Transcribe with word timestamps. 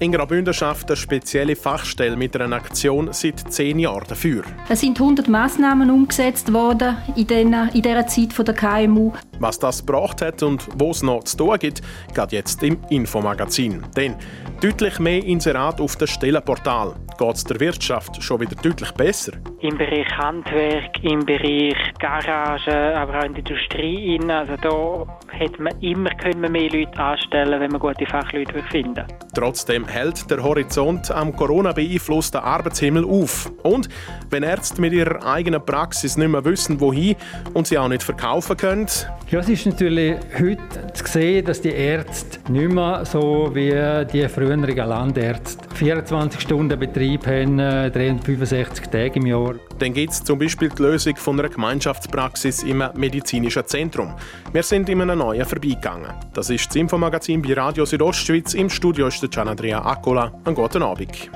In 0.00 0.10
Graubünden 0.10 0.52
schafft 0.52 0.88
eine 0.88 0.96
spezielle 0.96 1.54
Fachstelle 1.54 2.16
mit 2.16 2.34
einer 2.36 2.56
Aktion 2.56 3.12
seit 3.12 3.52
zehn 3.52 3.78
Jahren 3.78 4.04
dafür. 4.08 4.42
Es 4.68 4.80
sind 4.80 5.00
100 5.00 5.28
Massnahmen 5.28 5.88
umgesetzt 5.88 6.52
worden 6.52 6.96
in, 7.14 7.28
den, 7.28 7.52
in 7.72 7.82
dieser 7.82 8.04
Zeit 8.08 8.32
von 8.32 8.44
der 8.44 8.54
KMU. 8.56 9.12
Was 9.38 9.60
das 9.60 9.86
gebracht 9.86 10.20
hat 10.20 10.42
und 10.42 10.66
wo 10.76 10.90
es 10.90 11.02
noch 11.04 11.22
zu 11.22 11.36
tun 11.36 11.58
gibt, 11.60 11.80
geht 12.12 12.32
jetzt 12.32 12.60
im 12.64 12.78
Infomagazin. 12.90 13.84
Denn 13.96 14.16
deutlich 14.60 14.98
mehr 14.98 15.24
Inserat 15.24 15.80
auf 15.80 15.94
dem 15.94 16.08
Stellenportal. 16.08 16.96
Geht 17.16 17.34
es 17.36 17.44
der 17.44 17.60
Wirtschaft 17.60 18.20
schon 18.20 18.40
wieder 18.40 18.56
deutlich 18.56 18.90
besser? 18.92 19.34
Im 19.60 19.78
Bereich 19.78 20.10
Handwerk, 20.18 21.02
im 21.04 21.24
Bereich 21.24 21.76
Garage, 22.00 22.96
aber 22.96 23.20
auch 23.20 23.24
in 23.24 23.34
der 23.34 23.46
Industrie. 23.46 24.20
Also 24.28 24.56
da 24.56 25.18
hätte 25.30 25.62
man 25.62 25.80
immer 25.80 26.10
können 26.10 26.50
mehr 26.50 26.70
Leute 26.70 26.98
anstellen 26.98 27.60
wenn 27.60 27.70
man 27.70 27.80
gute 27.80 28.06
Fachleute 28.06 28.62
finden 28.70 29.04
Trotzdem 29.34 29.83
hält 29.86 30.30
der 30.30 30.42
Horizont 30.42 31.10
am 31.10 31.34
Corona 31.34 31.72
beeinflussten 31.72 32.40
Arbeitshimmel 32.40 33.04
auf. 33.04 33.50
Und 33.62 33.88
wenn 34.30 34.42
Ärzte 34.42 34.80
mit 34.80 34.92
ihrer 34.92 35.24
eigenen 35.24 35.64
Praxis 35.64 36.16
nicht 36.16 36.28
mehr 36.28 36.44
wissen, 36.44 36.80
wohin 36.80 37.16
und 37.52 37.66
sie 37.66 37.78
auch 37.78 37.88
nicht 37.88 38.02
verkaufen 38.02 38.56
können. 38.56 38.86
Ja, 39.30 39.40
es 39.40 39.48
ist 39.48 39.66
natürlich 39.66 40.16
heute 40.38 40.92
zu 40.92 41.04
sehen, 41.06 41.44
dass 41.44 41.60
die 41.60 41.72
Ärzte 41.72 42.38
nicht 42.52 42.70
mehr 42.70 43.04
so 43.04 43.50
wie 43.54 44.04
die 44.12 44.28
früheren 44.28 44.62
Landärzte 44.62 45.73
24 45.74 46.40
Stunden 46.40 46.78
Betrieb 46.78 47.26
haben, 47.26 47.58
365 47.58 48.86
äh, 48.86 48.88
Tage 48.90 49.18
im 49.18 49.26
Jahr. 49.26 49.54
Dann 49.78 49.92
gibt 49.92 50.12
es 50.12 50.22
zum 50.22 50.38
Beispiel 50.38 50.68
die 50.68 50.82
Lösung 50.82 51.16
von 51.16 51.38
einer 51.38 51.48
Gemeinschaftspraxis 51.48 52.62
im 52.62 52.82
medizinischen 52.94 53.66
Zentrum. 53.66 54.14
Wir 54.52 54.62
sind 54.62 54.88
in 54.88 55.02
einem 55.02 55.18
neuen 55.18 55.44
vorbeigegangen. 55.44 56.12
Das 56.32 56.50
ist 56.50 56.68
das 56.68 56.76
Infomagazin 56.76 57.42
bei 57.42 57.54
Radio 57.54 57.84
Südostschweiz. 57.84 58.54
Im 58.54 58.70
Studio 58.70 59.08
ist 59.08 59.20
der 59.20 59.28
Gian 59.28 59.48
Andrea 59.48 59.84
Accola. 59.84 60.32
Einen 60.44 60.54
guten 60.54 60.82
Abend. 60.82 61.30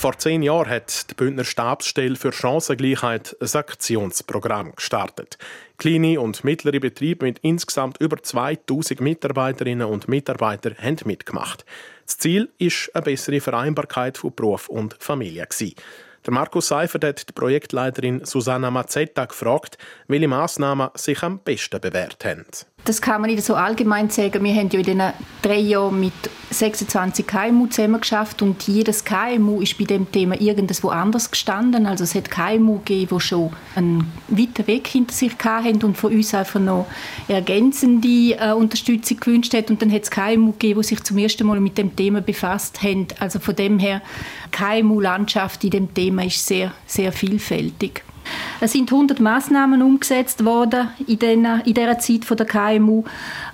Vor 0.00 0.16
zehn 0.16 0.42
Jahren 0.42 0.70
hat 0.70 1.10
die 1.10 1.14
Bündner 1.14 1.44
Stabsstelle 1.44 2.16
für 2.16 2.32
Chancengleichheit 2.32 3.36
ein 3.38 3.54
Aktionsprogramm 3.54 4.74
gestartet. 4.74 5.36
Kleine 5.76 6.22
und 6.22 6.42
mittlere 6.42 6.80
Betriebe 6.80 7.26
mit 7.26 7.38
insgesamt 7.40 8.00
über 8.00 8.22
2000 8.22 9.02
Mitarbeiterinnen 9.02 9.86
und 9.86 10.08
Mitarbeitern 10.08 10.74
haben 10.80 10.96
mitgemacht. 11.04 11.66
Das 12.06 12.16
Ziel 12.16 12.48
ist 12.56 12.90
eine 12.94 13.02
bessere 13.02 13.42
Vereinbarkeit 13.42 14.16
von 14.16 14.34
Beruf 14.34 14.70
und 14.70 14.96
Familie. 14.98 15.46
Der 16.24 16.32
Markus 16.32 16.68
Seifert 16.68 17.04
hat 17.04 17.28
die 17.28 17.34
Projektleiterin 17.34 18.24
Susanna 18.24 18.70
Mazzetta 18.70 19.26
gefragt, 19.26 19.76
welche 20.08 20.28
Massnahmen 20.28 20.88
sich 20.94 21.22
am 21.22 21.40
besten 21.40 21.78
bewährt 21.78 22.24
haben. 22.24 22.46
Das 22.84 23.02
kann 23.02 23.20
man 23.20 23.30
nicht 23.30 23.44
so 23.44 23.54
allgemein 23.54 24.08
sagen. 24.10 24.42
Wir 24.42 24.54
haben 24.54 24.70
ja 24.70 24.78
in 24.78 24.84
diesen 24.84 25.02
drei 25.42 25.58
Jahren 25.58 26.00
mit 26.00 26.12
26 26.50 27.26
KMU 27.26 27.66
zusammen 27.66 28.00
geschafft 28.00 28.42
und 28.42 28.62
jedes 28.66 29.04
KMU 29.04 29.60
ist 29.60 29.78
bei 29.78 29.84
dem 29.84 30.10
Thema 30.10 30.40
irgendwo 30.40 30.88
anders 30.88 31.30
gestanden. 31.30 31.86
Also 31.86 32.04
es 32.04 32.14
hat 32.14 32.30
KMU 32.30 32.78
gegeben, 32.78 33.16
die 33.16 33.20
schon 33.20 33.50
einen 33.76 34.10
weiten 34.28 34.66
Weg 34.66 34.88
hinter 34.88 35.12
sich 35.12 35.32
hatten 35.42 35.84
und 35.84 35.96
von 35.96 36.12
uns 36.12 36.34
einfach 36.34 36.58
noch 36.58 36.86
ergänzende 37.28 38.36
äh, 38.38 38.52
Unterstützung 38.52 39.20
gewünscht 39.20 39.54
hat. 39.54 39.70
Und 39.70 39.82
dann 39.82 39.92
hat 39.92 40.02
es 40.02 40.10
KMU 40.10 40.52
gegeben, 40.52 40.80
die 40.80 40.86
sich 40.86 41.02
zum 41.04 41.18
ersten 41.18 41.46
Mal 41.46 41.60
mit 41.60 41.78
dem 41.78 41.94
Thema 41.94 42.20
befasst 42.20 42.82
haben. 42.82 43.06
Also 43.20 43.38
von 43.38 43.54
dem 43.54 43.78
her, 43.78 44.02
KMU-Landschaft 44.50 45.62
in 45.64 45.70
dem 45.70 45.94
Thema 45.94 46.24
ist 46.24 46.44
sehr, 46.44 46.72
sehr 46.86 47.12
vielfältig. 47.12 48.02
Es 48.60 48.72
sind 48.72 48.90
100 48.90 49.20
Maßnahmen 49.20 49.82
umgesetzt 49.82 50.44
worden 50.44 50.88
in, 51.06 51.18
den, 51.18 51.44
in 51.64 51.74
dieser 51.74 51.98
Zeit 51.98 52.24
von 52.24 52.36
der 52.36 52.46
KMU 52.46 53.04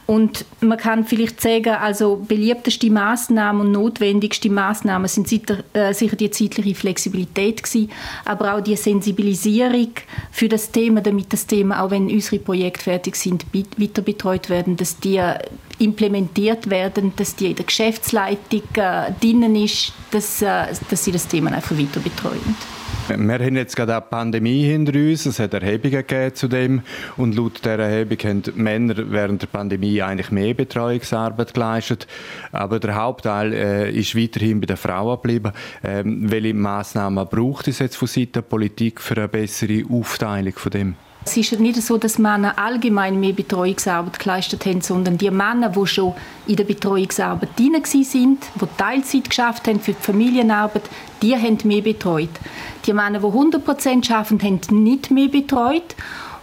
und 0.06 0.44
man 0.60 0.78
kann 0.78 1.04
vielleicht 1.04 1.40
sagen, 1.40 1.74
also 1.74 2.24
beliebteste 2.28 2.90
Maßnahmen 2.90 3.66
und 3.66 3.72
notwendigste 3.72 4.48
Maßnahmen 4.48 5.08
sind 5.08 5.26
sicher, 5.26 5.58
äh, 5.72 5.92
sicher 5.92 6.14
die 6.14 6.30
zeitliche 6.30 6.76
Flexibilität 6.76 7.64
gewesen, 7.64 7.90
aber 8.24 8.54
auch 8.54 8.60
die 8.60 8.76
Sensibilisierung 8.76 9.90
für 10.30 10.48
das 10.48 10.70
Thema, 10.70 11.00
damit 11.00 11.32
das 11.32 11.46
Thema, 11.46 11.82
auch 11.82 11.90
wenn 11.90 12.08
unsere 12.08 12.38
Projekte 12.38 12.84
fertig 12.84 13.16
sind, 13.16 13.46
weiter 13.52 14.02
betreut 14.02 14.48
werden, 14.48 14.76
dass 14.76 14.96
die 14.98 15.20
implementiert 15.78 16.70
werden, 16.70 17.12
dass 17.16 17.34
die 17.34 17.50
in 17.50 17.56
der 17.56 17.66
Geschäftsleitung 17.66 18.62
äh, 18.74 19.12
drinnen 19.20 19.56
ist, 19.56 19.92
dass, 20.12 20.40
äh, 20.40 20.66
dass 20.88 21.04
sie 21.04 21.12
das 21.12 21.26
Thema 21.26 21.50
einfach 21.52 21.76
weiter 21.76 22.00
betreuen. 22.00 22.54
Wir 23.08 23.38
haben 23.38 23.56
jetzt 23.56 23.76
gerade 23.76 23.92
eine 23.92 24.00
Pandemie 24.00 24.64
hinter 24.64 24.94
uns. 24.94 25.26
Es 25.26 25.38
hat 25.38 25.54
Erhebungen 25.54 25.92
gegeben 25.92 26.34
zu 26.34 26.48
dem. 26.48 26.82
Und 27.16 27.36
laut 27.36 27.58
dieser 27.64 27.78
Erhebung 27.78 28.18
haben 28.18 28.42
Männer 28.56 28.94
während 28.96 29.42
der 29.42 29.46
Pandemie 29.46 30.02
eigentlich 30.02 30.32
mehr 30.32 30.54
Betreuungsarbeit 30.54 31.54
geleistet. 31.54 32.08
Aber 32.50 32.80
der 32.80 32.96
Hauptteil 32.96 33.52
äh, 33.52 33.90
ist 33.92 34.16
weiterhin 34.16 34.60
bei 34.60 34.66
den 34.66 34.76
Frauen 34.76 35.16
geblieben. 35.22 35.52
Ähm, 35.84 36.30
welche 36.30 36.54
Massnahmen 36.54 37.26
braucht 37.28 37.68
es 37.68 37.78
jetzt 37.78 37.96
von 37.96 38.08
Seiten 38.08 38.32
der 38.32 38.42
Politik 38.42 39.00
für 39.00 39.16
eine 39.16 39.28
bessere 39.28 39.84
Aufteilung 39.88 40.54
von 40.54 40.70
dem? 40.72 41.05
Es 41.28 41.36
ist 41.36 41.58
nicht 41.58 41.82
so, 41.82 41.98
dass 41.98 42.18
Männer 42.18 42.56
allgemein 42.56 43.18
mehr 43.18 43.32
Betreuungsarbeit 43.32 44.20
geleistet 44.20 44.64
haben, 44.64 44.80
sondern 44.80 45.18
die 45.18 45.28
Männer, 45.32 45.70
die 45.70 45.84
schon 45.84 46.14
in 46.46 46.54
der 46.54 46.62
Betreuungsarbeit 46.62 47.48
drin 47.58 47.82
sind, 47.84 48.44
die 48.54 48.66
Teilzeit 48.78 49.28
geschafft 49.28 49.66
haben 49.66 49.80
für 49.80 49.92
die 49.92 50.02
Familienarbeit, 50.02 50.84
die 51.22 51.34
haben 51.34 51.58
mehr 51.64 51.82
betreut. 51.82 52.28
Die 52.86 52.92
Männer, 52.92 53.18
die 53.18 53.26
100% 53.26 54.12
arbeiten, 54.12 54.40
haben 54.40 54.84
nicht 54.84 55.10
mehr 55.10 55.26
betreut. 55.26 55.96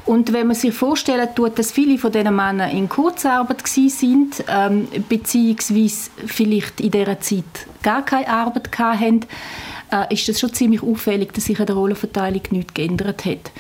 Und 0.06 0.34
wenn 0.34 0.48
man 0.48 0.56
sich 0.58 0.74
vorstellen 0.74 1.30
tut, 1.34 1.58
dass 1.58 1.72
viele 1.72 1.98
von 1.98 2.12
diesen 2.12 2.36
Männern 2.36 2.70
in 2.72 2.90
Kurzarbeit 2.90 3.66
sind, 3.66 4.44
ähm, 4.50 4.90
beziehungsweise 5.08 6.12
vielleicht 6.26 6.82
in 6.82 6.92
dieser 6.92 7.22
Zeit 7.22 7.46
gar 7.84 8.04
keine 8.04 8.28
Arbeit 8.28 8.78
hatten, 8.78 9.22
äh, 9.94 10.14
ist 10.14 10.28
das 10.28 10.42
schon 10.42 10.52
ziemlich 10.54 10.84
auffällig, 10.84 11.32
dass 11.34 11.46
sich 11.46 11.60
an 11.60 11.68
der 11.68 11.76
Rollenverteilung 11.76 12.42
nichts 12.52 12.74
geändert 12.74 13.24
hat. 13.24 13.52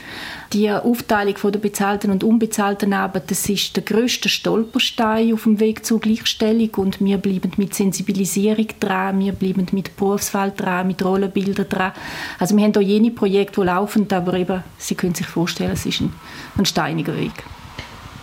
Die 0.53 0.69
Aufteilung 0.69 1.35
von 1.37 1.51
der 1.51 1.59
bezahlten 1.59 2.11
und 2.11 2.23
unbezahlten 2.23 2.93
Arbeit, 2.93 3.31
das 3.31 3.49
ist 3.49 3.75
der 3.75 3.81
größte 3.81 4.29
Stolperstein 4.29 5.33
auf 5.33 5.43
dem 5.43 5.59
Weg 5.59 5.83
zur 5.83 5.99
Gleichstellung 5.99 6.69
und 6.75 7.03
wir 7.03 7.17
bleiben 7.17 7.51
mit 7.57 7.73
Sensibilisierung 7.73 8.67
dran, 8.79 9.19
wir 9.19 9.31
bleiben 9.31 9.65
mit 9.71 9.95
Berufswahl 9.97 10.51
dran, 10.55 10.85
mit 10.85 11.03
Rollenbildern 11.03 11.67
dran. 11.67 11.93
Also 12.37 12.55
wir 12.55 12.65
haben 12.65 12.75
auch 12.75 12.81
jene 12.81 13.09
Projekte, 13.09 13.61
die 13.61 13.65
laufen, 13.65 14.05
aber 14.11 14.35
eben, 14.35 14.63
Sie 14.77 14.93
können 14.93 15.15
sich 15.15 15.25
vorstellen, 15.25 15.71
es 15.71 15.87
ist 15.87 16.01
ein, 16.01 16.13
ein 16.55 16.65
steiniger 16.65 17.17
Weg. 17.17 17.33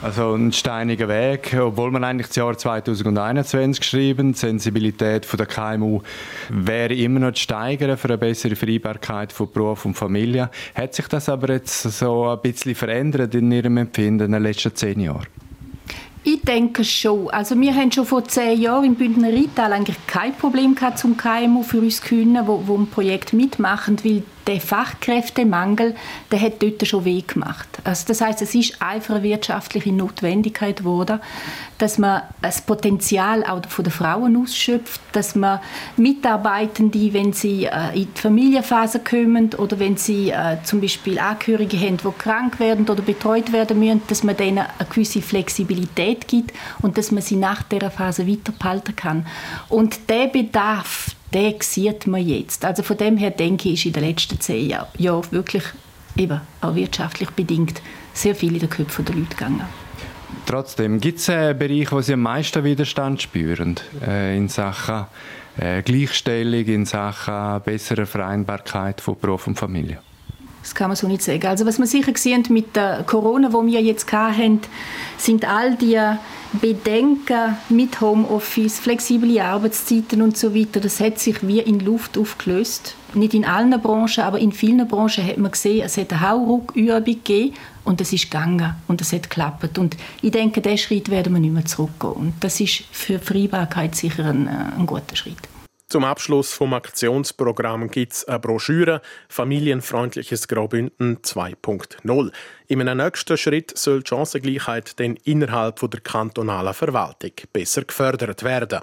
Also 0.02 0.32
ein 0.34 0.50
steiniger 0.50 1.08
Weg, 1.08 1.54
obwohl 1.60 1.90
man 1.90 2.04
eigentlich 2.04 2.28
das 2.28 2.36
Jahr 2.36 2.56
2021 2.56 3.80
geschrieben, 3.80 4.32
die 4.32 4.38
Sensibilität 4.38 5.28
der 5.30 5.44
KMU 5.44 6.00
wäre 6.48 6.94
immer 6.94 7.20
noch 7.20 7.32
zu 7.32 7.42
steigern 7.42 7.98
für 7.98 8.08
eine 8.08 8.16
bessere 8.16 8.56
Vereinbarkeit 8.56 9.30
von 9.30 9.52
Beruf 9.52 9.84
und 9.84 9.94
Familie. 9.94 10.48
Hat 10.74 10.94
sich 10.94 11.06
das 11.06 11.28
aber 11.28 11.52
jetzt 11.52 11.82
so 11.82 12.28
ein 12.30 12.40
bisschen 12.40 12.74
verändert 12.74 13.34
in 13.34 13.52
Ihrem 13.52 13.76
Empfinden 13.76 14.24
in 14.24 14.32
den 14.32 14.42
letzten 14.42 14.74
zehn 14.74 15.00
Jahren? 15.00 15.26
Ich 16.24 16.40
denke 16.42 16.82
schon. 16.82 17.28
Also 17.30 17.58
wir 17.60 17.74
haben 17.74 17.92
schon 17.92 18.06
vor 18.06 18.24
zehn 18.24 18.58
Jahren 18.58 18.84
im 18.84 18.94
Bündner 18.94 19.28
Rital 19.28 19.72
eigentlich 19.72 19.96
kein 20.06 20.34
Problem 20.34 20.74
gehabt, 20.74 20.98
zum 20.98 21.18
KMU 21.18 21.62
für 21.62 21.78
uns 21.78 22.00
zu 22.00 22.08
können, 22.08 22.46
wo, 22.46 22.62
wo 22.66 22.76
ein 22.76 22.86
Projekt 22.86 23.34
mitmachen, 23.34 23.98
weil 24.02 24.22
der 24.46 24.60
Fachkräftemangel, 24.60 25.94
der 26.30 26.40
hat 26.40 26.62
dort 26.62 26.86
schon 26.86 27.04
weh 27.04 27.22
gemacht. 27.22 27.68
Also 27.84 28.04
das 28.08 28.20
heißt, 28.20 28.42
es 28.42 28.54
ist 28.54 28.80
einfach 28.80 29.14
eine 29.14 29.22
wirtschaftliche 29.22 29.92
Notwendigkeit 29.92 30.78
geworden, 30.78 31.20
dass 31.78 31.98
man 31.98 32.22
das 32.42 32.60
Potenzial 32.60 33.44
auch 33.44 33.64
von 33.68 33.84
den 33.84 33.92
Frauen 33.92 34.36
ausschöpft, 34.36 35.00
dass 35.12 35.34
man 35.34 35.60
Mitarbeitende, 35.96 37.12
wenn 37.12 37.32
sie 37.32 37.64
äh, 37.64 37.94
in 37.94 38.08
die 38.14 38.20
Familienphase 38.20 39.00
kommen 39.00 39.54
oder 39.54 39.78
wenn 39.78 39.96
sie 39.96 40.30
äh, 40.30 40.58
zum 40.62 40.80
Beispiel 40.80 41.18
Angehörige 41.18 41.78
haben, 41.78 41.96
die 41.96 42.18
krank 42.18 42.60
werden 42.60 42.88
oder 42.88 43.02
betreut 43.02 43.52
werden 43.52 43.78
müssen, 43.78 44.02
dass 44.08 44.22
man 44.22 44.36
denen 44.36 44.58
eine 44.58 44.88
gewisse 44.88 45.22
Flexibilität 45.22 46.28
gibt 46.28 46.52
und 46.82 46.98
dass 46.98 47.10
man 47.10 47.22
sie 47.22 47.36
nach 47.36 47.62
dieser 47.62 47.90
Phase 47.90 48.26
weiter 48.26 48.52
behalten 48.52 48.96
kann. 48.96 49.26
Und 49.68 50.08
der 50.08 50.26
Bedarf, 50.26 51.14
den 51.32 51.54
sieht 51.60 52.06
man 52.06 52.26
jetzt. 52.26 52.64
Also 52.64 52.82
von 52.82 52.96
dem 52.96 53.16
her 53.16 53.30
denke 53.30 53.68
ich, 53.68 53.86
ist 53.86 53.86
in 53.86 53.92
den 53.92 54.04
letzten 54.04 54.40
zehn 54.40 54.70
Jahren 54.70 54.88
ja, 54.98 55.20
wirklich 55.32 55.64
eben 56.16 56.40
auch 56.60 56.74
wirtschaftlich 56.74 57.30
bedingt 57.30 57.80
sehr 58.12 58.34
viel 58.34 58.54
in 58.54 58.60
den 58.60 58.70
Köpfen 58.70 59.04
der 59.04 59.14
Leute 59.14 59.28
gegangen. 59.28 59.64
Trotzdem, 60.46 61.00
gibt 61.00 61.18
es 61.18 61.30
einen 61.30 61.58
Bereich, 61.58 61.92
wo 61.92 62.00
Sie 62.00 62.12
am 62.12 62.22
meisten 62.22 62.64
Widerstand 62.64 63.22
spüren 63.22 63.76
äh, 64.04 64.36
in 64.36 64.48
Sachen 64.48 65.06
äh, 65.58 65.82
Gleichstellung, 65.82 66.64
in 66.64 66.86
Sachen 66.86 67.62
bessere 67.62 68.06
Vereinbarkeit 68.06 69.00
von 69.00 69.18
Beruf 69.18 69.46
und 69.46 69.56
Familie? 69.56 69.98
Das 70.62 70.74
kann 70.74 70.88
man 70.88 70.96
so 70.96 71.08
nicht 71.08 71.22
sagen. 71.22 71.46
Also 71.46 71.64
was 71.66 71.78
wir 71.78 71.86
sicher 71.86 72.12
sehen 72.16 72.44
mit 72.50 72.76
der 72.76 73.02
Corona, 73.04 73.52
wo 73.52 73.64
wir 73.64 73.80
jetzt 73.80 74.12
hatten, 74.12 74.60
sind 75.16 75.48
all 75.48 75.74
die 75.76 75.98
Bedenken 76.52 77.56
mit 77.68 78.00
Homeoffice, 78.00 78.80
flexible 78.80 79.40
Arbeitszeiten 79.40 80.20
und 80.20 80.36
so 80.36 80.54
weiter. 80.54 80.80
Das 80.80 81.00
hat 81.00 81.18
sich 81.18 81.46
wie 81.46 81.60
in 81.60 81.80
Luft 81.80 82.18
aufgelöst. 82.18 82.96
Nicht 83.14 83.34
in 83.34 83.44
allen 83.44 83.80
Branchen, 83.80 84.24
aber 84.24 84.38
in 84.38 84.52
vielen 84.52 84.86
Branchen 84.86 85.26
hat 85.26 85.38
man 85.38 85.50
gesehen, 85.50 85.82
es 85.84 85.96
hat 85.96 86.12
eine 86.12 86.28
Hauruckübung 86.28 87.04
gegeben 87.04 87.54
und 87.84 88.00
es 88.00 88.12
ist 88.12 88.30
gegangen 88.30 88.74
und 88.88 89.00
es 89.00 89.12
hat 89.12 89.24
geklappt. 89.24 89.78
Und 89.78 89.96
ich 90.22 90.30
denke, 90.30 90.60
diesen 90.60 90.78
Schritt 90.78 91.08
werden 91.10 91.32
wir 91.32 91.40
nicht 91.40 91.54
mehr 91.54 91.64
zurückgehen. 91.64 92.12
Und 92.12 92.34
das 92.40 92.60
ist 92.60 92.84
für 92.90 93.18
die 93.18 93.24
Freibarkeit 93.24 93.94
sicher 93.94 94.26
ein, 94.26 94.46
äh, 94.46 94.78
ein 94.78 94.86
guter 94.86 95.16
Schritt. 95.16 95.38
Zum 95.90 96.04
Abschluss 96.04 96.52
vom 96.52 96.72
Aktionsprogramm 96.72 97.90
gibt 97.90 98.12
es 98.12 98.24
eine 98.28 98.38
Broschüre 98.38 99.02
Familienfreundliches 99.28 100.46
Graubünden 100.46 101.18
2.0. 101.18 102.30
In 102.68 102.80
einem 102.80 103.04
nächsten 103.04 103.36
Schritt 103.36 103.76
soll 103.76 104.04
die 104.04 104.08
Chancengleichheit 104.08 105.00
dann 105.00 105.16
innerhalb 105.24 105.80
der 105.80 106.00
kantonalen 106.00 106.74
Verwaltung 106.74 107.32
besser 107.52 107.82
gefördert 107.82 108.44
werden. 108.44 108.82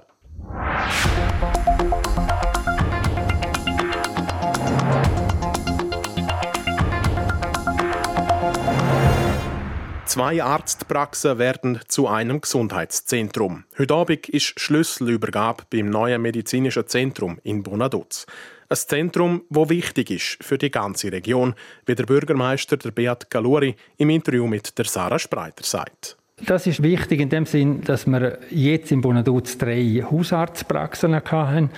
Zwei 10.18 10.42
Arztpraxen 10.42 11.38
werden 11.38 11.80
zu 11.90 12.08
einem 12.08 12.42
Gesundheitszentrum. 12.42 13.66
Heute 13.78 13.94
Abend 13.94 14.28
ist 14.28 14.60
Schlüsselübergabe 14.60 15.66
beim 15.70 15.92
neuen 15.92 16.24
medizinischen 16.24 16.88
Zentrum 16.88 17.38
in 17.44 17.62
Bonaduz. 17.62 18.26
Ein 18.68 18.78
Zentrum, 18.78 19.44
wo 19.52 19.70
wichtig 19.70 20.10
ist 20.10 20.44
für 20.44 20.58
die 20.58 20.72
ganze 20.72 21.12
Region, 21.12 21.54
wie 21.86 21.94
der 21.94 22.08
Bürgermeister 22.08 22.78
der 22.78 22.90
Beat 22.90 23.30
Galuri 23.30 23.76
im 23.98 24.10
Interview 24.10 24.48
mit 24.48 24.80
der 24.80 24.86
Sarah 24.86 25.20
Spreiter 25.20 25.64
sagt. 25.64 26.18
Das 26.44 26.66
ist 26.66 26.82
wichtig 26.82 27.20
in 27.20 27.30
dem 27.30 27.46
Sinn, 27.46 27.84
dass 27.84 28.08
wir 28.08 28.40
jetzt 28.50 28.92
in 28.92 29.02
Bonaduz 29.02 29.60
drei 29.60 30.04
Hausarztpraxen 30.10 31.14
hatten, 31.14 31.70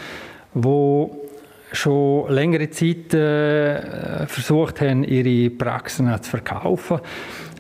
wo 0.54 1.29
schon 1.72 2.32
längere 2.32 2.70
Zeit 2.70 3.14
äh, 3.14 4.26
versucht 4.28 4.82
haben, 4.82 5.04
ihre 5.04 5.50
Praxen 5.50 6.12
zu 6.22 6.30
verkaufen. 6.30 7.00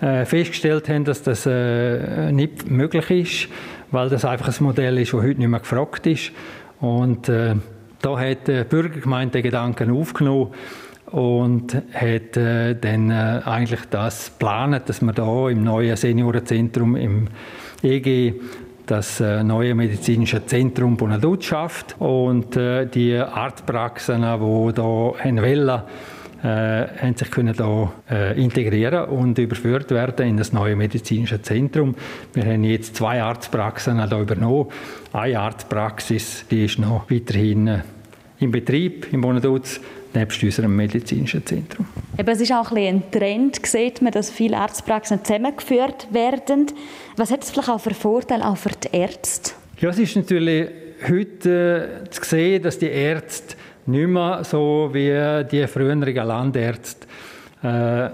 Äh, 0.01 0.25
festgestellt 0.25 0.87
haben, 0.87 1.03
dass 1.03 1.23
das 1.23 1.45
äh, 1.45 2.31
nicht 2.31 2.69
möglich 2.69 3.09
ist, 3.11 3.49
weil 3.91 4.07
das 4.07 4.23
einfach 4.23 4.47
ein 4.47 4.63
Modell 4.63 4.97
ist, 4.97 5.13
das 5.13 5.21
heute 5.21 5.39
nicht 5.39 5.49
mehr 5.49 5.59
gefragt 5.59 6.07
ist. 6.07 6.31
Und 6.79 7.27
äh, 7.27 7.55
da 8.01 8.17
hat 8.17 8.47
die 8.47 8.63
Bürgergemeinde 8.63 9.33
den 9.33 9.43
Gedanken 9.43 9.91
aufgenommen 9.91 10.53
und 11.11 11.75
hat 11.93 12.37
äh, 12.37 12.75
dann 12.75 13.11
äh, 13.11 13.41
eigentlich 13.43 13.81
das 13.89 14.31
geplant, 14.31 14.87
dass 14.87 15.01
man 15.01 15.15
da 15.15 15.49
im 15.49 15.63
neuen 15.63 15.97
Seniorenzentrum 15.97 16.95
im 16.95 17.27
EG 17.83 18.35
das 18.89 19.19
äh, 19.19 19.43
neue 19.43 19.75
medizinische 19.75 20.45
Zentrum 20.45 20.97
Bonaduz 20.97 21.45
schafft 21.45 21.95
und 21.99 22.55
äh, 22.55 22.87
die 22.87 23.15
Arztpraxen, 23.15 24.21
die 24.21 24.23
da 24.23 24.83
wollen, 24.83 25.81
äh, 26.41 26.47
haben 26.47 27.15
sich 27.15 27.29
können 27.29 27.53
da 27.55 27.91
äh, 28.09 28.41
integrieren 28.41 29.09
und 29.09 29.37
überführt 29.37 29.91
werden 29.91 30.27
in 30.27 30.37
das 30.37 30.53
neue 30.53 30.75
medizinische 30.75 31.41
Zentrum. 31.41 31.95
Wir 32.33 32.45
haben 32.45 32.63
jetzt 32.63 32.95
zwei 32.95 33.21
Arztpraxen 33.21 33.97
da 33.97 34.19
übernommen. 34.19 34.69
Eine 35.13 35.39
Arztpraxis, 35.39 36.45
die 36.49 36.65
ist 36.65 36.79
noch 36.79 37.11
weiterhin 37.11 37.67
äh, 37.67 37.79
im 38.39 38.51
Betrieb 38.51 39.11
in 39.13 39.21
Bonaduz 39.21 39.81
nebst 40.13 40.41
unserem 40.43 40.75
medizinischen 40.75 41.45
Zentrum. 41.45 41.87
Eben, 42.17 42.29
es 42.29 42.41
ist 42.41 42.51
auch 42.51 42.71
ein, 42.71 42.77
ein 42.77 43.11
Trend, 43.11 43.65
sieht 43.65 44.01
man, 44.01 44.11
dass 44.11 44.29
viele 44.29 44.57
Arztpraxen 44.57 45.23
zusammengeführt 45.23 46.07
werden. 46.11 46.67
Was 47.17 47.31
hat 47.31 47.43
es 47.43 47.51
vielleicht 47.51 47.69
auch 47.69 47.79
für 47.79 47.93
Vorteile 47.93 48.45
auch 48.45 48.57
für 48.57 48.69
die 48.69 48.95
Ärzte? 48.95 49.51
Ja, 49.79 49.89
es 49.89 49.99
ist 49.99 50.15
natürlich 50.15 50.69
heute 51.07 52.03
äh, 52.05 52.09
zu 52.09 52.23
sehen, 52.23 52.63
dass 52.63 52.79
die 52.79 52.87
Ärzte 52.89 53.55
nicht 53.85 54.07
mehr 54.07 54.43
so 54.43 54.89
wie 54.91 55.43
die 55.49 55.65
früheren 55.67 56.01
Landärzte 56.01 57.07
äh, 57.63 58.09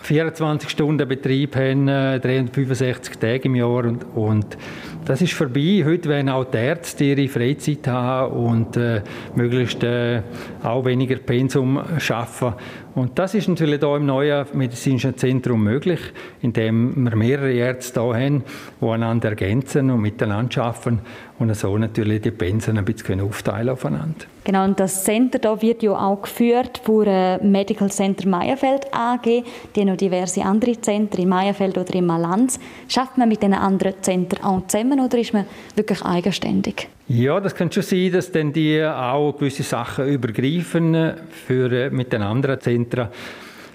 24 0.00 0.70
Stunden 0.70 1.08
Betrieb 1.08 1.56
haben, 1.56 1.88
äh, 1.88 2.20
365 2.20 3.18
Tage 3.18 3.44
im 3.44 3.54
Jahr 3.54 3.84
und, 3.84 4.04
und 4.14 4.56
das 5.04 5.22
ist 5.22 5.32
vorbei. 5.32 5.82
Heute 5.84 6.08
werden 6.08 6.28
auch 6.28 6.44
die 6.44 6.58
Ärzte 6.58 7.04
ihre 7.04 7.28
Freizeit 7.28 7.86
haben 7.86 8.32
und 8.34 8.76
äh, 8.76 9.02
möglichst 9.34 9.82
äh, 9.82 10.22
auch 10.62 10.84
weniger 10.84 11.16
Pensum 11.16 11.80
schaffen. 11.98 12.52
Und 12.98 13.16
das 13.16 13.32
ist 13.34 13.46
natürlich 13.46 13.78
hier 13.78 13.94
im 13.94 14.06
neuen 14.06 14.44
medizinischen 14.54 15.16
Zentrum 15.16 15.62
möglich, 15.62 16.00
indem 16.42 17.04
wir 17.04 17.14
mehrere 17.14 17.52
Ärzte 17.52 18.02
hier 18.02 18.14
haben, 18.14 18.44
die 18.80 18.86
einander 18.86 19.28
ergänzen 19.28 19.90
und 19.92 20.00
miteinander 20.00 20.64
arbeiten 20.64 20.98
und 21.38 21.54
so 21.54 21.78
natürlich 21.78 22.22
die 22.22 22.32
Pensen 22.32 22.76
ein 22.76 22.84
bisschen 22.84 23.20
aufteilen 23.20 23.68
aufeinander. 23.68 24.26
Genau, 24.42 24.64
und 24.64 24.80
das 24.80 25.04
Center 25.04 25.38
da 25.38 25.62
wird 25.62 25.82
ja 25.84 25.92
auch 25.92 26.22
geführt 26.22 26.80
von 26.82 27.04
Medical 27.42 27.90
Center 27.90 28.28
Meierfeld 28.28 28.92
AG. 28.92 29.44
Die 29.76 29.84
noch 29.84 29.96
diverse 29.96 30.42
andere 30.42 30.80
Zentren 30.80 31.22
in 31.22 31.28
Meierfeld 31.28 31.78
oder 31.78 31.94
in 31.94 32.06
Malanz. 32.06 32.58
Schafft 32.88 33.16
man 33.16 33.28
mit 33.28 33.42
den 33.42 33.54
anderen 33.54 33.94
Zentren 34.00 34.42
auch 34.42 34.66
zusammen 34.66 34.98
oder 34.98 35.18
ist 35.18 35.32
man 35.32 35.44
wirklich 35.76 36.02
eigenständig? 36.02 36.88
Ja, 37.10 37.40
das 37.40 37.54
kann 37.54 37.72
schon 37.72 37.82
sein, 37.82 38.12
dass 38.12 38.32
dann 38.32 38.52
die 38.52 38.84
auch 38.84 39.32
gewisse 39.32 39.62
Sachen 39.62 40.08
übergreifen 40.08 41.14
für, 41.30 41.90
mit 41.90 42.12
den 42.12 42.20
anderen 42.20 42.60
Zentren. 42.60 42.87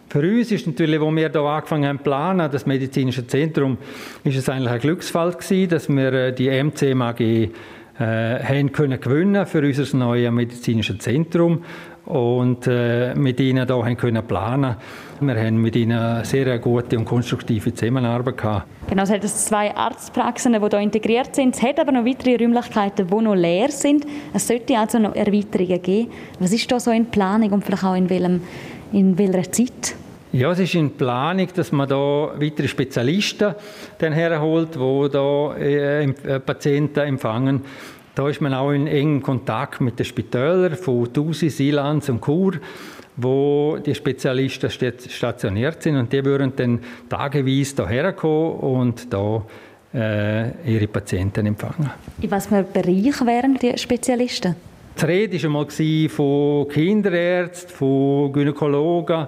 Für 0.09 0.19
uns 0.19 0.51
ist 0.51 0.67
natürlich, 0.67 1.01
wo 1.01 1.09
wir 1.11 1.29
hier 1.29 1.41
angefangen 1.41 1.87
haben 1.87 1.97
zu 1.97 2.03
planen, 2.03 2.51
das 2.51 2.65
medizinische 2.65 3.25
Zentrum, 3.25 3.77
ist 4.23 4.37
es 4.37 4.47
eigentlich 4.47 4.71
ein 4.71 4.79
Glücksfall 4.79 5.31
gewesen, 5.31 5.69
dass 5.69 5.89
wir 5.89 6.31
die 6.31 6.49
MCMAG 6.49 7.19
äh, 7.19 7.49
haben 7.99 8.71
können 8.71 8.99
gewinnen 8.99 9.45
für 9.45 9.61
unser 9.61 9.97
neues 9.97 10.31
medizinisches 10.31 10.99
Zentrum 10.99 11.63
und 12.05 12.67
äh, 12.67 13.15
mit 13.15 13.39
ihnen 13.39 13.65
da 13.65 13.75
haben 13.75 13.97
können 13.97 14.25
planen. 14.25 14.75
Wir 15.21 15.35
haben 15.35 15.57
mit 15.57 15.75
ihnen 15.75 15.97
eine 15.97 16.25
sehr 16.25 16.59
gute 16.59 16.97
und 16.97 17.05
konstruktive 17.05 17.73
Zusammenarbeit 17.73 18.37
gehabt. 18.37 18.67
Genau, 18.89 19.03
es 19.03 19.09
hat 19.09 19.23
zwei 19.23 19.73
Arztpraxen, 19.73 20.53
die 20.53 20.59
hier 20.59 20.79
integriert 20.79 21.33
sind. 21.33 21.55
Es 21.55 21.61
hat 21.61 21.79
aber 21.79 21.93
noch 21.93 22.05
weitere 22.05 22.35
Räumlichkeiten, 22.35 23.07
die 23.07 23.15
noch 23.15 23.35
leer 23.35 23.69
sind. 23.69 24.05
Es 24.33 24.47
sollte 24.47 24.77
also 24.77 24.99
noch 24.99 25.15
Erweiterungen 25.15 25.81
geben. 25.81 26.11
Was 26.39 26.51
ist 26.51 26.69
da 26.71 26.79
so 26.79 26.91
in 26.91 27.05
Planung 27.05 27.51
und 27.51 27.63
vielleicht 27.63 27.85
auch 27.85 27.95
in, 27.95 28.09
welchem, 28.09 28.41
in 28.93 29.17
welcher 29.17 29.51
Zeit? 29.51 29.95
Ja, 30.31 30.51
es 30.51 30.59
ist 30.59 30.73
in 30.73 30.91
Planung, 30.91 31.47
dass 31.55 31.71
man 31.71 31.87
da 31.87 32.31
weitere 32.35 32.67
Spezialisten 32.67 33.53
dann 33.99 34.13
herholt, 34.13 34.69
die 34.73 35.09
da 35.11 35.55
äh, 35.55 36.05
äh, 36.05 36.39
Patienten 36.39 37.01
empfangen. 37.01 37.61
Da 38.15 38.29
ist 38.29 38.41
man 38.41 38.53
auch 38.53 38.71
in 38.71 38.87
engem 38.87 39.21
Kontakt 39.21 39.81
mit 39.81 39.99
den 39.99 40.05
Spitälern 40.05 40.75
von 40.75 41.11
Tusi, 41.13 41.49
Silans 41.49 42.09
und 42.09 42.23
Chur, 42.23 42.53
wo 43.15 43.77
die 43.77 43.93
Spezialisten 43.93 44.69
stationiert 44.71 45.83
sind 45.83 45.97
und 45.97 46.11
die 46.11 46.25
würden 46.25 46.53
dann 46.55 46.79
tageweise 47.09 47.87
hierher 47.87 48.13
kommen 48.13 48.59
und 48.59 49.13
da 49.13 49.43
äh, 49.93 50.71
ihre 50.71 50.87
Patienten 50.87 51.45
empfangen. 51.45 51.91
In 52.21 52.31
was 52.31 52.47
für 52.47 52.63
Bereich 52.63 53.23
wären 53.25 53.55
die 53.55 53.77
Spezialisten? 53.77 54.55
Die 54.99 55.05
Rede 55.05 55.37
war 55.43 55.45
einmal 55.45 56.09
von 56.09 56.67
Kinderärzten, 56.69 57.75
von 57.75 58.31
Gynäkologen, 58.31 59.27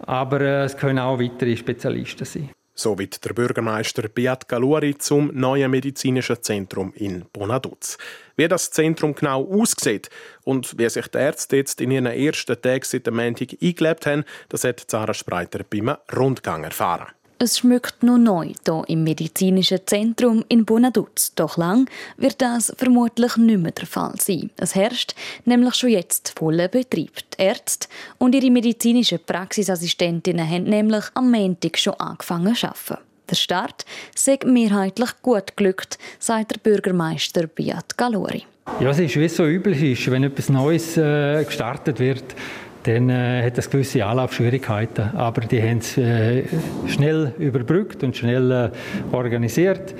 aber 0.00 0.40
äh, 0.40 0.64
es 0.64 0.76
können 0.76 0.98
auch 0.98 1.20
weitere 1.20 1.56
Spezialisten 1.56 2.24
sein. 2.24 2.50
So 2.74 2.98
wie 2.98 3.06
der 3.06 3.34
Bürgermeister 3.34 4.08
Beat 4.08 4.48
Galuri 4.48 4.96
zum 4.96 5.30
neuen 5.34 5.70
medizinischen 5.70 6.42
Zentrum 6.42 6.94
in 6.96 7.26
Bonaduz. 7.30 7.98
Wie 8.36 8.48
das 8.48 8.70
Zentrum 8.70 9.14
genau 9.14 9.44
aussieht 9.44 10.08
und 10.44 10.78
wie 10.78 10.88
sich 10.88 11.06
die 11.08 11.18
Ärzte 11.18 11.56
jetzt 11.56 11.82
in 11.82 11.90
ihren 11.90 12.06
ersten 12.06 12.60
Tagen 12.60 12.84
seit 12.84 13.06
dem 13.06 13.16
Montag 13.16 13.48
eingelebt 13.60 14.06
haben, 14.06 14.24
das 14.48 14.64
hat 14.64 14.90
Sarah 14.90 15.12
Spreiter 15.12 15.60
beim 15.62 15.94
Rundgang 16.16 16.64
erfahren. 16.64 17.08
Es 17.42 17.56
schmückt 17.56 18.02
noch 18.02 18.18
neu 18.18 18.52
hier 18.66 18.84
im 18.88 19.02
medizinischen 19.02 19.78
Zentrum 19.86 20.44
in 20.50 20.66
Bonaduz. 20.66 21.32
Doch 21.36 21.56
lang 21.56 21.88
wird 22.18 22.42
das 22.42 22.70
vermutlich 22.76 23.38
nicht 23.38 23.60
mehr 23.60 23.72
der 23.72 23.86
Fall 23.86 24.12
sein. 24.18 24.50
Es 24.58 24.74
herrscht 24.74 25.14
nämlich 25.46 25.74
schon 25.74 25.88
jetzt 25.88 26.34
voller 26.38 26.68
Betrieb. 26.68 27.12
Die 27.30 27.42
Ärzte 27.42 27.88
und 28.18 28.34
ihre 28.34 28.50
medizinischen 28.50 29.20
Praxisassistentinnen 29.24 30.46
haben 30.46 30.64
nämlich 30.64 31.06
am 31.14 31.30
Montag 31.30 31.78
schon 31.78 31.94
angefangen 31.94 32.54
zu 32.54 32.66
arbeiten. 32.66 33.02
Der 33.30 33.36
Start 33.36 33.86
sei 34.14 34.38
mehrheitlich 34.44 35.22
gut 35.22 35.56
glückt, 35.56 35.98
sagt 36.18 36.50
der 36.50 36.58
Bürgermeister 36.58 37.46
Biat 37.46 37.96
Galori. 37.96 38.44
Ja, 38.80 38.90
es 38.90 38.98
ist, 38.98 39.16
wie 39.16 39.28
so 39.30 39.46
üblich 39.46 39.82
ist, 39.82 40.10
wenn 40.10 40.24
etwas 40.24 40.50
Neues 40.50 40.98
äh, 40.98 41.42
gestartet 41.42 42.00
wird, 42.00 42.34
dann 42.84 43.10
äh, 43.10 43.44
hat 43.44 43.58
es 43.58 43.68
gewisse 43.68 44.04
Anlaufschwierigkeiten. 44.04 45.14
Aber 45.16 45.42
die 45.42 45.62
haben 45.62 45.78
es 45.78 45.96
äh, 45.98 46.44
schnell 46.86 47.34
überbrückt 47.38 48.02
und 48.02 48.16
schnell 48.16 48.50
äh, 48.50 48.70
organisiert. 49.14 49.94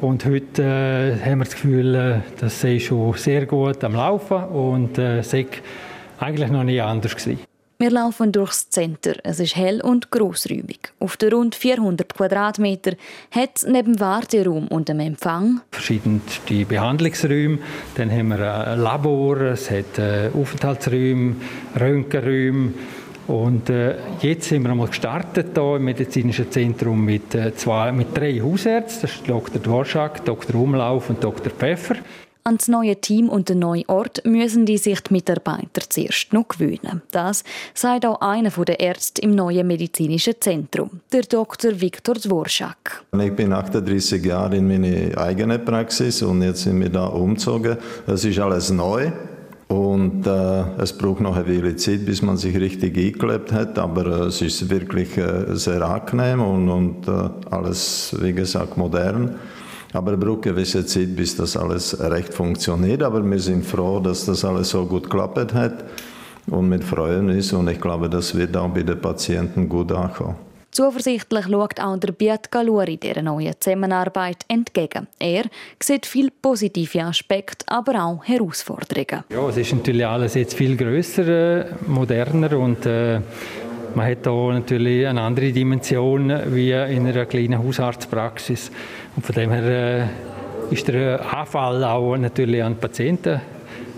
Und 0.00 0.24
heute 0.26 0.62
äh, 0.62 1.24
haben 1.24 1.38
wir 1.38 1.44
das 1.44 1.54
Gefühl, 1.54 1.94
äh, 1.94 2.18
das 2.38 2.60
sei 2.60 2.78
schon 2.78 3.14
sehr 3.14 3.46
gut 3.46 3.82
am 3.82 3.94
Laufen 3.94 4.44
und 4.44 4.98
äh, 4.98 5.22
sei 5.22 5.46
eigentlich 6.18 6.50
noch 6.50 6.64
nie 6.64 6.80
anders 6.80 7.16
gewesen. 7.16 7.55
Wir 7.78 7.90
laufen 7.90 8.32
durchs 8.32 8.70
Center. 8.70 9.16
Es 9.22 9.38
ist 9.38 9.54
hell 9.54 9.82
und 9.82 10.10
grossräumig. 10.10 10.80
Auf 10.98 11.18
den 11.18 11.34
rund 11.34 11.54
400 11.54 12.14
Quadratmeter 12.14 12.92
hat 13.30 13.50
es 13.56 13.66
neben 13.66 14.00
Warteraum 14.00 14.68
und 14.68 14.88
dem 14.88 15.00
Empfang 15.00 15.60
verschiedene 15.72 16.20
Behandlungsräume. 16.66 17.58
Dann 17.96 18.10
haben 18.10 18.28
wir 18.28 18.66
ein 18.66 18.80
Labor, 18.80 19.42
es 19.42 19.70
hat 19.70 19.98
äh, 19.98 20.30
Aufenthaltsräume, 20.32 21.36
Röntgenräume. 21.78 22.72
Und 23.26 23.68
äh, 23.68 23.96
jetzt 24.22 24.48
sind 24.48 24.62
wir 24.62 24.70
einmal 24.70 24.88
gestartet 24.88 25.48
hier 25.52 25.76
im 25.76 25.84
medizinischen 25.84 26.50
Zentrum 26.50 27.04
mit, 27.04 27.34
äh, 27.34 27.54
zwei, 27.56 27.92
mit 27.92 28.16
drei 28.16 28.40
Hausärzten. 28.40 29.02
Das 29.02 29.16
ist 29.16 29.28
Dr. 29.28 29.60
Dvorak, 29.60 30.24
Dr. 30.24 30.62
Umlauf 30.62 31.10
und 31.10 31.22
Dr. 31.22 31.52
Pfeffer. 31.52 31.96
An 32.46 32.58
das 32.58 32.68
neue 32.68 32.94
Team 32.94 33.28
und 33.28 33.48
den 33.48 33.58
neuen 33.58 33.82
Ort 33.88 34.24
müssen 34.24 34.66
die 34.66 34.78
sich 34.78 35.00
die 35.00 35.14
Mitarbeiter 35.14 35.82
zuerst 35.88 36.32
noch 36.32 36.46
gewöhnen. 36.46 37.02
Das 37.10 37.42
sagt 37.74 38.06
auch 38.06 38.20
einer 38.20 38.50
der 38.50 38.78
Ärzte 38.78 39.22
im 39.22 39.34
neuen 39.34 39.66
medizinischen 39.66 40.34
Zentrum, 40.38 41.00
der 41.10 41.22
Dr. 41.22 41.80
Viktor 41.80 42.14
Dvorschak. 42.14 43.02
Ich 43.20 43.34
bin 43.34 43.52
38 43.52 44.24
Jahre 44.24 44.58
in 44.58 44.68
meine 44.68 45.18
eigene 45.18 45.58
Praxis 45.58 46.22
und 46.22 46.40
jetzt 46.40 46.62
sind 46.62 46.78
wir 46.78 46.88
da 46.88 47.06
umgezogen. 47.06 47.78
Es 48.06 48.24
ist 48.24 48.38
alles 48.38 48.70
neu. 48.70 49.10
Und 49.66 50.24
äh, 50.28 50.62
es 50.78 50.96
braucht 50.96 51.20
noch 51.20 51.34
eine 51.36 51.48
Weile 51.48 51.74
Zeit, 51.74 52.06
bis 52.06 52.22
man 52.22 52.36
sich 52.36 52.56
richtig 52.56 52.96
eingelebt 52.96 53.50
hat, 53.50 53.76
aber 53.80 54.06
äh, 54.06 54.26
es 54.26 54.40
ist 54.40 54.70
wirklich 54.70 55.16
äh, 55.16 55.56
sehr 55.56 55.82
angenehm 55.82 56.40
und, 56.40 56.68
und 56.68 57.08
äh, 57.08 57.28
alles, 57.50 58.14
wie 58.20 58.32
gesagt, 58.32 58.76
modern. 58.76 59.34
Aber 59.96 60.12
es 60.12 60.20
braucht 60.20 60.46
eine 60.46 60.54
gewisse 60.54 60.84
Zeit, 60.84 61.16
bis 61.16 61.36
das 61.36 61.56
alles 61.56 61.98
recht 61.98 62.34
funktioniert. 62.34 63.02
Aber 63.02 63.24
wir 63.28 63.40
sind 63.40 63.64
froh, 63.64 63.98
dass 64.00 64.26
das 64.26 64.44
alles 64.44 64.70
so 64.70 64.84
gut 64.84 65.04
geklappt 65.04 65.54
hat. 65.54 65.84
Und 66.48 66.68
mit 66.68 66.84
freuen 66.84 67.30
uns. 67.30 67.52
Und 67.52 67.68
ich 67.68 67.80
glaube, 67.80 68.08
das 68.08 68.34
wird 68.34 68.56
auch 68.56 68.68
bei 68.68 68.82
den 68.82 69.00
Patienten 69.00 69.68
gut 69.68 69.90
ankommen. 69.92 70.36
Zuversichtlich 70.76 71.46
schaut 71.46 71.80
auch 71.80 71.96
der 71.96 72.12
Beat 72.12 72.50
Galuri 72.50 72.98
dieser 72.98 73.22
neuen 73.22 73.54
Zusammenarbeit 73.58 74.44
entgegen. 74.46 75.06
Er 75.18 75.44
sieht 75.82 76.04
viele 76.04 76.30
positive 76.42 77.02
Aspekte, 77.02 77.64
aber 77.66 78.04
auch 78.04 78.22
Herausforderungen. 78.22 79.24
Ja, 79.30 79.48
es 79.48 79.56
ist 79.56 79.72
natürlich 79.72 80.06
alles 80.06 80.34
jetzt 80.34 80.52
viel 80.52 80.76
größer, 80.76 81.26
äh, 81.26 81.66
moderner 81.86 82.58
und 82.58 82.84
äh, 82.84 83.20
man 83.96 84.10
hat 84.10 84.24
hier 84.24 84.52
natürlich 84.52 85.06
eine 85.06 85.22
andere 85.22 85.52
Dimension 85.52 86.30
wie 86.54 86.70
in 86.70 87.06
einer 87.06 87.24
kleinen 87.24 87.58
Hausarztpraxis. 87.58 88.70
Und 89.16 89.24
von 89.24 89.34
dem 89.34 89.50
her 89.50 90.08
äh, 90.70 90.74
ist 90.74 90.86
der 90.88 91.34
Anfall 91.34 91.82
auch 91.82 92.16
natürlich 92.16 92.62
an 92.62 92.76
Patienten 92.76 93.40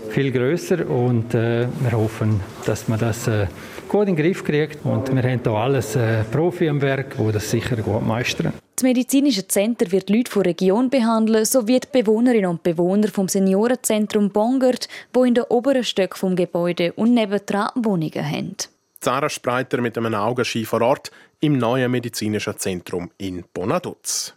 viel 0.09 0.31
größer 0.31 0.89
und 0.89 1.33
äh, 1.33 1.67
wir 1.81 1.91
hoffen, 1.91 2.39
dass 2.65 2.87
man 2.87 2.97
das 2.97 3.27
äh, 3.27 3.47
gut 3.89 4.07
in 4.07 4.15
den 4.15 4.23
Griff 4.23 4.43
kriegt. 4.43 4.85
Und 4.85 5.13
wir 5.13 5.21
haben 5.21 5.41
hier 5.43 5.51
alles 5.51 5.97
äh, 5.97 6.23
Profi 6.31 6.69
am 6.69 6.81
Werk, 6.81 7.17
die 7.17 7.31
das 7.33 7.51
sicher 7.51 7.75
gut 7.75 8.07
meistern. 8.07 8.53
Das 8.77 8.83
medizinische 8.83 9.45
Zentrum 9.49 9.91
wird 9.91 10.09
Leute 10.09 10.31
von 10.31 10.43
Region 10.43 10.89
behandeln, 10.89 11.43
sowie 11.43 11.81
die 11.81 11.87
Bewohnerinnen 11.91 12.49
und 12.49 12.63
Bewohner 12.63 13.09
vom 13.09 13.27
Seniorenzentrum 13.27 14.29
Bongert, 14.29 14.87
wo 15.13 15.25
in 15.25 15.33
den 15.33 15.43
oberen 15.49 15.83
Stöcken 15.83 16.17
vom 16.17 16.35
Gebäude 16.37 16.93
und 16.93 17.13
nebendran 17.13 17.71
Wohnungen 17.75 18.25
haben. 18.25 18.55
Sarah 19.01 19.29
Spreiter 19.29 19.81
mit 19.81 19.97
einem 19.97 20.13
Augenschein 20.13 20.65
vor 20.65 20.81
Ort 20.81 21.11
im 21.39 21.57
neuen 21.57 21.89
medizinischen 21.91 22.57
Zentrum 22.57 23.11
in 23.17 23.45
Bonaduz. 23.53 24.35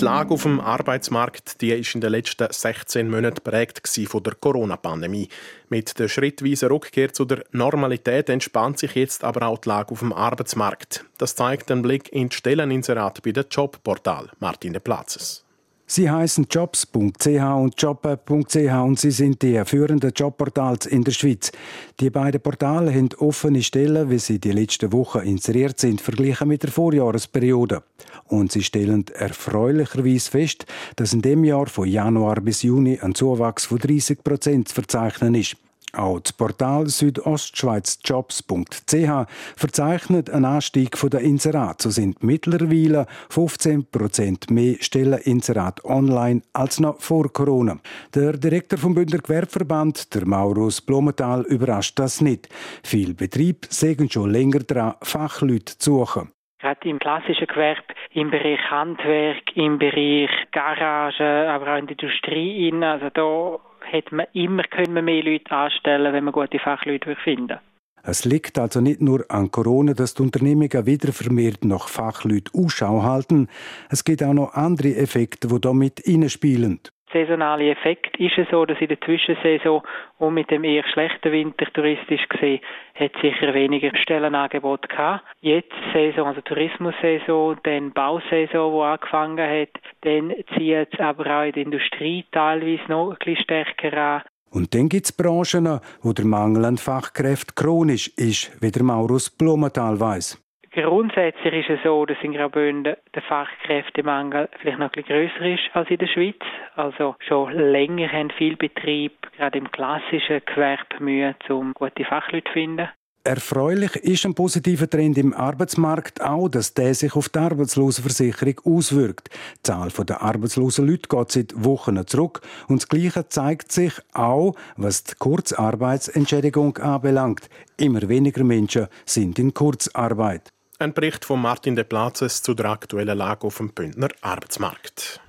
Die 0.00 0.06
Lage 0.06 0.32
auf 0.32 0.44
dem 0.44 0.60
Arbeitsmarkt 0.60 1.62
ist 1.62 1.94
in 1.94 2.00
den 2.00 2.12
letzten 2.12 2.50
16 2.50 3.10
Monaten 3.10 3.34
geprägt 3.34 3.86
von 4.08 4.22
der 4.22 4.34
Corona-Pandemie. 4.34 5.28
Mit 5.68 5.98
der 5.98 6.08
schrittweisen 6.08 6.70
Rückkehr 6.70 7.12
zu 7.12 7.26
der 7.26 7.44
Normalität 7.52 8.30
entspannt 8.30 8.78
sich 8.78 8.94
jetzt 8.94 9.22
aber 9.24 9.46
auch 9.46 9.58
die 9.58 9.68
Lage 9.68 9.92
auf 9.92 9.98
dem 9.98 10.14
Arbeitsmarkt. 10.14 11.04
Das 11.18 11.36
zeigt 11.36 11.70
ein 11.70 11.82
Blick 11.82 12.10
in 12.14 12.30
die 12.30 12.36
Stelleninserat 12.36 13.22
bei 13.22 13.32
dem 13.32 13.44
Jobportal 13.50 14.30
Martin 14.38 14.72
de 14.72 14.80
Platzes. 14.80 15.44
Sie 15.92 16.08
heißen 16.08 16.46
jobs.ch 16.48 17.26
und 17.26 17.82
jobapp.ch 17.82 18.56
und 18.56 19.00
sie 19.00 19.10
sind 19.10 19.42
die 19.42 19.60
führenden 19.64 20.12
Jobportals 20.14 20.86
in 20.86 21.02
der 21.02 21.10
Schweiz. 21.10 21.50
Die 21.98 22.10
beiden 22.10 22.40
Portale 22.40 22.94
haben 22.94 23.08
offene 23.18 23.60
Stellen, 23.60 24.08
wie 24.08 24.20
sie 24.20 24.38
die 24.38 24.52
letzten 24.52 24.92
Wochen 24.92 25.18
inseriert 25.18 25.80
sind, 25.80 26.00
verglichen 26.00 26.46
mit 26.46 26.62
der 26.62 26.70
Vorjahresperiode. 26.70 27.82
Und 28.28 28.52
sie 28.52 28.62
stellen 28.62 29.04
erfreulicherweise 29.12 30.30
fest, 30.30 30.64
dass 30.94 31.12
in 31.12 31.22
dem 31.22 31.42
Jahr 31.42 31.66
von 31.66 31.88
Januar 31.88 32.40
bis 32.40 32.62
Juni 32.62 33.00
ein 33.00 33.16
Zuwachs 33.16 33.64
von 33.64 33.78
30 33.78 34.22
Prozent 34.22 34.68
zu 34.68 34.76
verzeichnen 34.76 35.34
ist. 35.34 35.56
Auch 35.92 36.20
das 36.20 36.32
Portal 36.32 36.86
südostschweizjobs.ch 36.86 39.26
verzeichnet 39.56 40.30
einen 40.30 40.44
Anstieg 40.44 40.96
der 41.10 41.20
Inserat. 41.20 41.82
So 41.82 41.90
sind 41.90 42.22
mittlerweile 42.22 43.06
15% 43.30 44.52
mehr 44.52 44.76
Stelleninserat 44.80 45.84
online 45.84 46.42
als 46.52 46.78
noch 46.80 47.00
vor 47.00 47.32
Corona. 47.32 47.78
Der 48.14 48.34
Direktor 48.34 48.78
vom 48.78 48.94
Bündner 48.94 49.18
Gewerbeverband, 49.18 50.14
der 50.14 50.24
Maurus 50.26 50.80
Blumenthal, 50.80 51.42
überrascht 51.42 51.98
das 51.98 52.20
nicht. 52.20 52.48
Viele 52.84 53.14
Betriebe 53.14 53.66
sägen 53.68 54.08
schon 54.10 54.30
länger 54.30 54.60
daran, 54.60 54.94
Fachleute 55.02 55.76
zu 55.78 55.98
suchen. 55.98 56.30
Gerade 56.60 56.90
im 56.90 56.98
klassischen 56.98 57.46
Gewerbe, 57.46 57.94
im 58.12 58.30
Bereich 58.30 58.60
Handwerk, 58.70 59.56
im 59.56 59.78
Bereich 59.78 60.28
Garage, 60.52 61.50
aber 61.50 61.72
auch 61.72 61.78
in 61.78 61.86
der 61.86 61.98
Industrie, 61.98 62.70
also 62.82 63.08
da 63.08 63.58
hätte 63.84 64.14
man 64.14 64.26
immer 64.32 64.62
können 64.64 64.94
wir 64.94 65.02
mehr 65.02 65.22
Leute 65.22 65.50
anstellen, 65.50 66.12
wenn 66.12 66.24
man 66.24 66.32
gute 66.32 66.58
Fachleute 66.58 67.16
finden 67.24 67.58
es 68.02 68.24
liegt 68.24 68.58
also 68.58 68.80
nicht 68.80 69.00
nur 69.00 69.24
an 69.28 69.50
Corona, 69.50 69.94
dass 69.94 70.14
die 70.14 70.22
Unternehmungen 70.22 70.86
wieder 70.86 71.12
vermehrt 71.12 71.64
nach 71.64 71.88
Fachleuten 71.88 72.50
Ausschau 72.54 73.02
halten. 73.02 73.48
Es 73.90 74.04
gibt 74.04 74.22
auch 74.22 74.32
noch 74.32 74.54
andere 74.54 74.96
Effekte, 74.96 75.48
die 75.48 75.60
damit 75.60 76.00
hineinspielen 76.00 76.80
saisonale 77.12 77.70
Effekt 77.70 78.18
ist 78.18 78.38
es 78.38 78.48
so, 78.50 78.64
dass 78.64 78.80
in 78.80 78.88
der 78.88 79.00
Zwischensaison 79.00 79.82
und 80.18 80.34
mit 80.34 80.50
dem 80.50 80.64
eher 80.64 80.86
schlechten 80.92 81.32
Winter 81.32 81.66
touristisch 81.72 82.28
gesehen, 82.28 82.60
hat 82.94 83.12
sicher 83.22 83.54
weniger 83.54 83.96
Stellenangebot 83.96 84.88
gehabt. 84.88 85.24
Jetzt 85.40 85.72
Saison, 85.92 86.28
also 86.28 86.40
Tourismussaison, 86.42 87.58
dann 87.62 87.92
Bausaison, 87.92 88.72
wo 88.72 88.82
angefangen 88.82 89.38
hat, 89.38 89.70
dann 90.02 90.32
zieht 90.56 90.88
es 90.92 91.00
aber 91.00 91.26
auch 91.26 91.44
in 91.44 91.52
der 91.52 91.62
Industrie 91.62 92.24
teilweise 92.32 92.82
noch 92.88 93.10
ein 93.10 93.16
bisschen 93.18 93.44
stärker 93.44 93.96
an. 93.96 94.22
Und 94.50 94.74
dann 94.74 94.88
gibt 94.88 95.06
es 95.06 95.12
Branchen, 95.12 95.80
wo 96.02 96.12
der 96.12 96.24
Mangel 96.24 96.64
an 96.64 96.76
Fachkräften 96.76 97.54
chronisch 97.54 98.08
ist, 98.16 98.60
wie 98.60 98.70
der 98.70 98.82
Maurus 98.82 99.30
Blumenthal 99.30 100.00
weiss. 100.00 100.42
Grundsätzlich 100.82 101.68
ist 101.68 101.78
es 101.78 101.82
so, 101.84 102.06
dass 102.06 102.16
in 102.22 102.32
Graubünden 102.32 102.96
der 103.14 103.22
Fachkräftemangel 103.22 104.48
vielleicht 104.62 104.78
noch 104.78 104.86
ein 104.86 104.92
bisschen 104.92 105.28
grösser 105.30 105.54
ist 105.54 105.76
als 105.76 105.90
in 105.90 105.98
der 105.98 106.06
Schweiz. 106.06 106.40
Also 106.74 107.16
schon 107.28 107.52
länger 107.52 108.10
haben 108.10 108.30
viele 108.38 108.56
Betriebe, 108.56 109.14
gerade 109.36 109.58
im 109.58 109.70
klassischen 109.70 110.40
Gewerbe, 110.46 111.00
Mühe, 111.00 111.34
um 111.50 111.74
gute 111.74 112.04
Fachleute 112.06 112.46
zu 112.46 112.52
finden. 112.54 112.88
Erfreulich 113.24 113.94
ist 113.96 114.24
ein 114.24 114.34
positiver 114.34 114.88
Trend 114.88 115.18
im 115.18 115.34
Arbeitsmarkt 115.34 116.22
auch, 116.22 116.48
dass 116.48 116.72
der 116.72 116.94
sich 116.94 117.14
auf 117.14 117.28
die 117.28 117.40
Arbeitslosenversicherung 117.40 118.58
auswirkt. 118.64 119.28
Die 119.58 119.62
Zahl 119.62 119.90
der 119.90 120.22
arbeitslosen 120.22 120.86
Leute 120.88 121.08
geht 121.10 121.30
seit 121.30 121.52
Wochen 121.62 122.06
zurück 122.06 122.40
und 122.68 122.80
das 122.80 122.88
Gleiche 122.88 123.28
zeigt 123.28 123.70
sich 123.70 123.92
auch, 124.14 124.54
was 124.78 125.04
die 125.04 125.14
Kurzarbeitsentschädigung 125.18 126.78
anbelangt. 126.78 127.50
Immer 127.76 128.08
weniger 128.08 128.44
Menschen 128.44 128.86
sind 129.04 129.38
in 129.38 129.52
Kurzarbeit. 129.52 130.50
Ein 130.80 130.94
Bericht 130.94 131.26
von 131.26 131.42
Martin 131.42 131.76
de 131.76 131.84
Platzes 131.84 132.40
zu 132.40 132.54
der 132.54 132.70
aktuellen 132.70 133.18
Lage 133.18 133.46
auf 133.46 133.58
dem 133.58 133.68
Bündner 133.68 134.08
Arbeitsmarkt. 134.22 135.20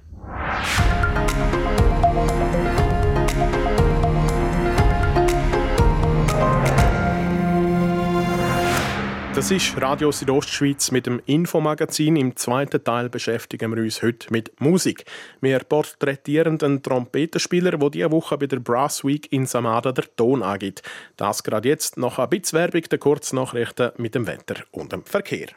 Das 9.41 9.49
ist 9.49 9.81
Radio 9.81 10.11
Südostschweiz 10.11 10.91
mit 10.91 11.07
dem 11.07 11.19
Infomagazin. 11.25 12.15
Im 12.15 12.35
zweiten 12.35 12.83
Teil 12.83 13.09
beschäftigen 13.09 13.75
wir 13.75 13.81
uns 13.81 14.03
heute 14.03 14.31
mit 14.31 14.61
Musik. 14.61 15.03
Wir 15.41 15.57
porträtieren 15.61 16.61
einen 16.61 16.83
Trompetenspieler, 16.83 17.71
der 17.71 17.89
diese 17.89 18.11
Woche 18.11 18.37
bei 18.37 18.45
der 18.45 18.59
Brass 18.59 19.03
Week 19.03 19.33
in 19.33 19.47
Samada 19.47 19.93
der 19.93 20.05
Ton 20.15 20.43
angibt. 20.43 20.83
Das 21.17 21.41
gerade 21.41 21.69
jetzt 21.69 21.97
noch 21.97 22.19
ein 22.19 22.29
bisschen 22.29 22.59
Werbung, 22.59 22.83
der 22.83 22.99
Kurznachrichten 22.99 23.93
mit 23.97 24.13
dem 24.13 24.27
Wetter 24.27 24.57
und 24.69 24.91
dem 24.91 25.03
Verkehr. 25.05 25.47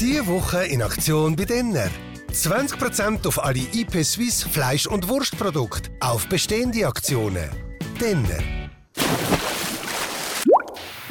Diese 0.00 0.26
Woche 0.26 0.64
in 0.64 0.82
Aktion 0.82 1.36
bei 1.36 1.44
Denner. 1.44 1.88
20% 2.32 3.28
auf 3.28 3.44
alle 3.44 3.60
IP 3.72 4.02
Swiss 4.02 4.42
Fleisch- 4.42 4.88
und 4.88 5.08
Wurstprodukte 5.08 5.88
auf 6.00 6.26
bestehende 6.26 6.84
Aktionen. 6.84 7.48
Denner. 8.00 8.42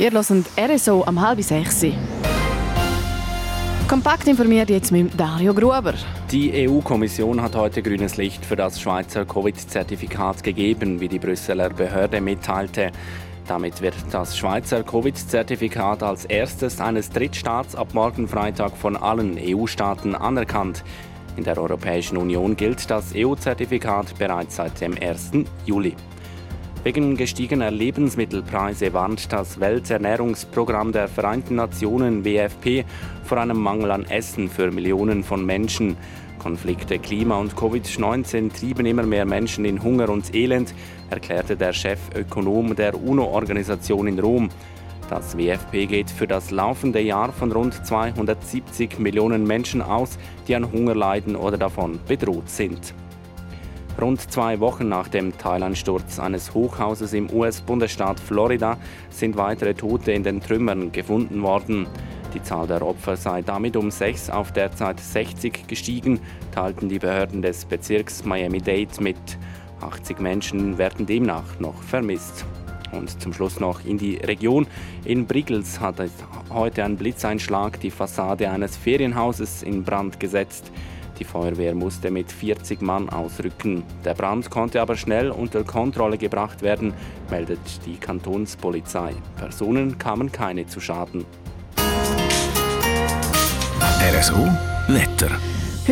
Ihr 0.02 0.10
hört 0.10 0.26
RSO 0.58 1.04
am 1.06 1.22
halb 1.22 1.44
sechs. 1.44 1.86
Kompakt 3.88 4.28
informiert 4.28 4.72
jetzt 4.72 4.92
mit 4.92 5.12
Dario 5.16 5.54
Gruber. 5.54 5.94
Die 6.32 6.68
EU-Kommission 6.68 7.40
hat 7.40 7.56
heute 7.56 7.84
grünes 7.84 8.18
Licht 8.18 8.44
für 8.44 8.56
das 8.56 8.82
Schweizer 8.82 9.26
Covid-Zertifikat 9.26 10.42
gegeben, 10.42 11.00
wie 11.00 11.08
die 11.08 11.20
Brüsseler 11.20 11.70
Behörde 11.70 12.20
mitteilte. 12.20 12.92
Damit 13.48 13.84
wird 13.84 13.94
das 14.10 14.36
Schweizer 14.36 14.82
Covid-Zertifikat 14.82 16.02
als 16.02 16.26
erstes 16.26 16.82
eines 16.82 17.12
Drittstaats 17.12 17.76
ab 17.76 17.94
morgen 17.94 18.28
Freitag 18.28 18.76
von 18.76 18.98
allen 18.98 19.38
EU-Staaten 19.40 20.16
anerkannt. 20.16 20.84
In 21.38 21.44
der 21.44 21.60
Europäischen 21.60 22.18
Union 22.18 22.58
gilt 22.58 22.90
das 22.90 23.14
EU-Zertifikat 23.16 24.18
bereits 24.18 24.56
seit 24.56 24.82
dem 24.82 24.96
1. 25.00 25.34
Juli. 25.68 25.96
Wegen 26.84 27.16
gestiegener 27.16 27.70
Lebensmittelpreise 27.70 28.92
warnt 28.92 29.32
das 29.32 29.60
Welternährungsprogramm 29.60 30.92
der 30.92 31.08
Vereinten 31.08 31.54
Nationen 31.54 32.26
WFP 32.26 32.86
vor 33.24 33.38
einem 33.38 33.62
Mangel 33.62 33.92
an 33.92 34.06
Essen 34.06 34.50
für 34.50 34.72
Millionen 34.72 35.24
von 35.24 35.46
Menschen. 35.46 35.96
Konflikte, 36.40 36.98
Klima 36.98 37.38
und 37.38 37.54
Covid-19 37.54 38.52
trieben 38.52 38.88
immer 38.88 39.04
mehr 39.04 39.26
Menschen 39.26 39.64
in 39.64 39.84
Hunger 39.84 40.10
und 40.10 40.34
Elend, 40.34 40.74
erklärte 41.12 41.56
der 41.56 41.72
Chefökonom 41.72 42.76
der 42.76 43.00
UNO-Organisation 43.00 44.08
in 44.08 44.18
Rom. 44.18 44.50
Das 45.08 45.38
WFP 45.38 45.86
geht 45.86 46.10
für 46.10 46.26
das 46.26 46.50
laufende 46.50 47.00
Jahr 47.00 47.32
von 47.32 47.52
rund 47.52 47.86
270 47.86 48.98
Millionen 48.98 49.46
Menschen 49.46 49.84
aus, 49.84 50.18
die 50.48 50.56
an 50.56 50.72
Hunger 50.72 50.96
leiden 50.96 51.36
oder 51.36 51.60
davon 51.60 52.00
bedroht 52.08 52.50
sind. 52.50 52.96
Rund 54.00 54.32
zwei 54.32 54.60
Wochen 54.60 54.88
nach 54.88 55.10
dem 55.10 55.38
Teilansturz 55.38 56.20
eines 56.20 56.54
Hochhauses 56.54 57.14
im 57.14 57.30
US-Bundesstaat 57.32 58.20
Florida 58.20 58.78
sind 59.10 59.38
weitere 59.38 59.74
Tote 59.74 60.12
in 60.12 60.24
den 60.24 60.42
Trümmern 60.42 60.92
gefunden 60.92 61.42
worden. 61.42 61.88
Die 62.34 62.42
Zahl 62.42 62.66
der 62.66 62.82
Opfer 62.82 63.18
sei 63.18 63.42
damit 63.42 63.76
um 63.76 63.92
sechs 63.92 64.30
auf 64.30 64.54
derzeit 64.54 65.00
60 65.00 65.68
gestiegen, 65.68 66.20
teilten 66.54 66.88
die 66.88 67.00
Behörden 67.00 67.42
des 67.42 67.66
Bezirks 67.66 68.24
Miami-Dade 68.24 69.02
mit. 69.02 69.18
80 69.82 70.20
Menschen 70.20 70.78
werden 70.78 71.06
demnach 71.06 71.60
noch 71.60 71.82
vermisst. 71.84 72.46
Und 72.94 73.22
zum 73.22 73.34
Schluss 73.34 73.60
noch 73.60 73.86
in 73.86 73.98
die 73.98 74.16
Region. 74.16 74.68
In 75.06 75.26
Briggels 75.26 75.80
hat 75.80 75.96
heute 76.50 76.84
ein 76.84 76.98
Blitzeinschlag 76.98 77.80
die 77.80 77.92
Fassade 77.92 78.50
eines 78.50 78.78
Ferienhauses 78.78 79.64
in 79.64 79.84
Brand 79.84 80.20
gesetzt. 80.20 80.72
Die 81.22 81.26
Feuerwehr 81.26 81.76
musste 81.76 82.10
mit 82.10 82.32
40 82.32 82.82
Mann 82.82 83.08
ausrücken. 83.08 83.84
Der 84.04 84.16
Brand 84.16 84.50
konnte 84.50 84.82
aber 84.82 84.96
schnell 84.96 85.30
unter 85.30 85.64
Kontrolle 85.64 86.18
gebracht 86.18 86.64
werden, 86.64 86.96
meldet 87.30 87.60
die 87.86 87.98
Kantonspolizei. 87.98 89.14
Personen 89.38 90.00
kamen 90.00 90.32
keine 90.32 90.66
zu 90.66 90.80
Schaden. 90.80 91.24
RSO 94.18 94.48
Wetter. 94.88 95.30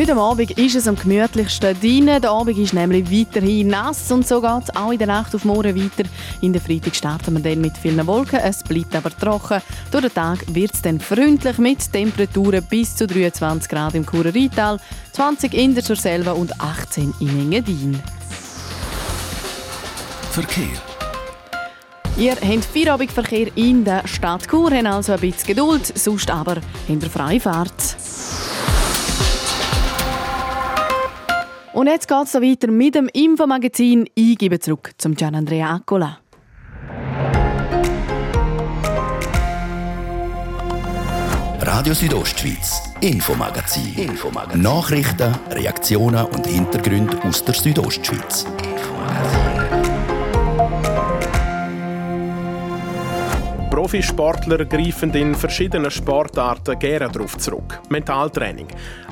Heute 0.00 0.16
Abend 0.16 0.52
ist 0.52 0.76
es 0.76 0.88
am 0.88 0.96
gemütlichsten 0.96 1.78
drinnen. 1.78 2.22
Der 2.22 2.30
Abend 2.30 2.56
ist 2.56 2.72
nämlich 2.72 3.10
weiterhin 3.10 3.68
nass 3.68 4.10
und 4.10 4.26
so 4.26 4.40
geht 4.40 4.62
es 4.62 4.74
auch 4.74 4.92
in 4.92 4.96
der 4.96 5.08
Nacht 5.08 5.34
auf 5.34 5.44
morgen 5.44 5.76
weiter. 5.76 6.08
In 6.40 6.54
der 6.54 6.62
Freitag 6.62 6.96
starten 6.96 7.34
wir 7.34 7.42
dann 7.42 7.60
mit 7.60 7.76
vielen 7.76 8.06
Wolken, 8.06 8.40
es 8.40 8.62
bleibt 8.62 8.96
aber 8.96 9.10
trocken. 9.10 9.60
Durch 9.90 10.04
den 10.04 10.14
Tag 10.14 10.38
wird 10.54 10.72
es 10.72 10.80
dann 10.80 11.00
freundlich 11.00 11.58
mit 11.58 11.92
Temperaturen 11.92 12.64
bis 12.64 12.96
zu 12.96 13.06
23 13.06 13.68
Grad 13.68 13.94
im 13.94 14.06
Churer 14.06 14.34
Rheintal, 14.34 14.80
20 15.12 15.52
in 15.52 15.74
der 15.74 15.84
Surselva 15.84 16.32
und 16.32 16.58
18 16.58 17.12
in 17.20 17.28
Engadin. 17.38 18.02
Verkehr. 20.30 20.64
Ihr 22.16 22.36
habt 22.36 22.64
Feierabendverkehr 22.64 23.48
in 23.54 23.84
der 23.84 24.08
Stadt 24.08 24.48
Chur, 24.48 24.70
habt 24.70 24.86
also 24.86 25.12
ein 25.12 25.20
bisschen 25.20 25.48
Geduld, 25.48 25.92
sonst 25.98 26.30
aber 26.30 26.56
in 26.88 27.00
der 27.00 27.10
Freifahrt. 27.10 27.99
Und 31.72 31.86
jetzt 31.86 32.08
geht 32.08 32.24
es 32.24 32.34
weiter 32.34 32.68
mit 32.68 32.96
dem 32.96 33.08
Infomagazin. 33.12 34.08
Ich 34.14 34.36
gebe 34.38 34.58
zurück 34.58 34.90
zum 34.98 35.14
Gian 35.14 35.36
Andrea 35.36 35.76
Accola. 35.76 36.18
Radio 41.60 41.94
Südostschweiz, 41.94 42.82
Infomagazin. 43.00 43.94
Infomagazin. 43.94 44.62
Nachrichten, 44.62 45.32
Reaktionen 45.50 46.26
und 46.26 46.46
Hintergründe 46.46 47.16
aus 47.22 47.44
der 47.44 47.54
Südostschweiz. 47.54 48.46
Profisportler 53.80 54.66
greifen 54.66 55.10
in 55.14 55.34
verschiedenen 55.34 55.90
Sportarten 55.90 56.78
gerne 56.78 57.08
darauf 57.10 57.38
zurück. 57.38 57.80
Mentaltraining. 57.88 58.66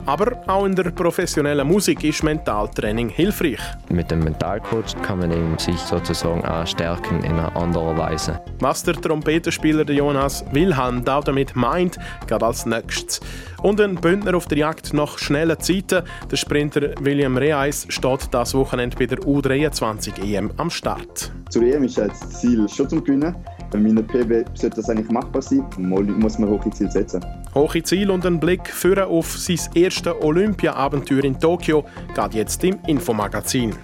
Aber 0.04 0.42
auch 0.46 0.66
in 0.66 0.74
der 0.74 0.90
professionellen 0.90 1.66
Musik 1.66 2.04
ist 2.04 2.22
Mentaltraining 2.22 3.08
hilfreich. 3.08 3.60
Mit 3.88 4.10
dem 4.10 4.18
Mentalcoach 4.18 4.94
kann 5.00 5.20
man 5.20 5.32
eben 5.32 5.56
sich 5.56 5.78
sozusagen 5.78 6.44
auch 6.44 6.66
stärken 6.66 7.24
in 7.24 7.32
einer 7.32 7.56
anderen 7.56 7.96
Weise. 7.96 8.40
Was 8.60 8.82
der 8.82 8.92
Trompetenspieler 8.96 9.90
Jonas 9.90 10.44
Wilhelm 10.52 11.02
da 11.02 11.22
damit 11.22 11.56
meint, 11.56 11.98
geht 12.26 12.42
als 12.42 12.66
nächstes. 12.66 13.20
Und 13.62 13.80
ein 13.80 13.94
Bündner 13.94 14.36
auf 14.36 14.48
der 14.48 14.58
Jagd 14.58 14.92
nach 14.92 15.16
schnellen 15.16 15.58
Zeiten. 15.60 16.04
Der 16.30 16.36
Sprinter 16.36 16.90
William 17.00 17.38
Reis 17.38 17.86
steht 17.88 18.28
das 18.32 18.52
Wochenende 18.52 18.98
bei 18.98 19.06
der 19.06 19.18
U23 19.20 20.22
EM 20.22 20.50
am 20.58 20.68
Start. 20.68 21.32
Zur 21.48 21.62
EM 21.62 21.84
ist 21.84 21.96
das 21.96 22.40
Ziel 22.40 22.68
schon 22.68 22.86
zum 22.86 23.02
Gewinnen. 23.02 23.34
Bei 23.70 23.78
meiner 23.78 24.02
PB 24.02 24.46
sollte 24.54 24.76
das 24.76 24.88
eigentlich 24.88 25.10
machbar 25.10 25.42
sein. 25.42 25.64
Mal 25.76 26.02
muss 26.02 26.38
man 26.38 26.48
hohe 26.48 26.70
Ziele 26.70 26.90
setzen. 26.90 27.24
Hohe 27.54 27.82
Ziele 27.82 28.12
und 28.12 28.24
ein 28.24 28.40
Blick 28.40 28.66
für 28.68 29.06
auf 29.06 29.36
sein 29.36 29.58
erstes 29.74 30.14
Olympia-Abenteuer 30.20 31.24
in 31.24 31.38
Tokio 31.38 31.84
geht 32.14 32.34
jetzt 32.34 32.64
im 32.64 32.78
Infomagazin. 32.86 33.74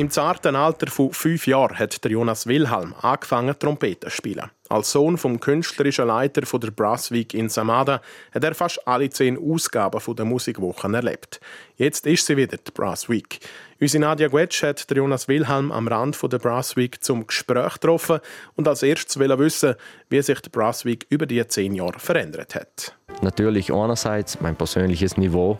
Im 0.00 0.08
zarten 0.08 0.56
Alter 0.56 0.90
von 0.90 1.12
fünf 1.12 1.46
Jahren 1.46 1.78
hat 1.78 2.02
der 2.02 2.12
Jonas 2.12 2.46
Wilhelm 2.46 2.94
angefangen, 3.02 3.54
Trompete 3.58 4.08
zu 4.08 4.10
spielen. 4.10 4.50
Als 4.70 4.92
Sohn 4.92 5.18
vom 5.18 5.38
künstlerischen 5.40 6.06
Leiter 6.06 6.46
von 6.46 6.58
der 6.58 6.70
Brass 6.70 7.10
Week 7.10 7.34
in 7.34 7.50
Samada 7.50 8.00
hat 8.32 8.42
er 8.42 8.54
fast 8.54 8.88
alle 8.88 9.10
zehn 9.10 9.36
Ausgaben 9.36 10.00
der 10.16 10.24
Musikwochen 10.24 10.94
erlebt. 10.94 11.38
Jetzt 11.76 12.06
ist 12.06 12.24
sie 12.24 12.38
wieder, 12.38 12.56
die 12.56 12.70
Brass 12.72 13.10
Week. 13.10 13.40
Unsere 13.78 14.00
Nadia 14.00 14.28
Guetsch 14.28 14.62
hat 14.62 14.88
der 14.88 14.96
Jonas 14.96 15.28
Wilhelm 15.28 15.70
am 15.70 15.86
Rand 15.86 16.18
der 16.32 16.38
Brass 16.38 16.76
Week 16.76 17.04
zum 17.04 17.26
Gespräch 17.26 17.74
getroffen 17.74 18.20
und 18.56 18.66
als 18.66 18.82
erstes 18.82 19.18
wissen, 19.18 19.74
wie 20.08 20.22
sich 20.22 20.40
die 20.40 20.48
Brass 20.48 20.86
Week 20.86 21.04
über 21.10 21.26
die 21.26 21.46
zehn 21.46 21.74
Jahre 21.74 21.98
verändert 21.98 22.54
hat. 22.54 22.96
Natürlich 23.20 23.70
einerseits 23.70 24.40
mein 24.40 24.56
persönliches 24.56 25.18
Niveau 25.18 25.58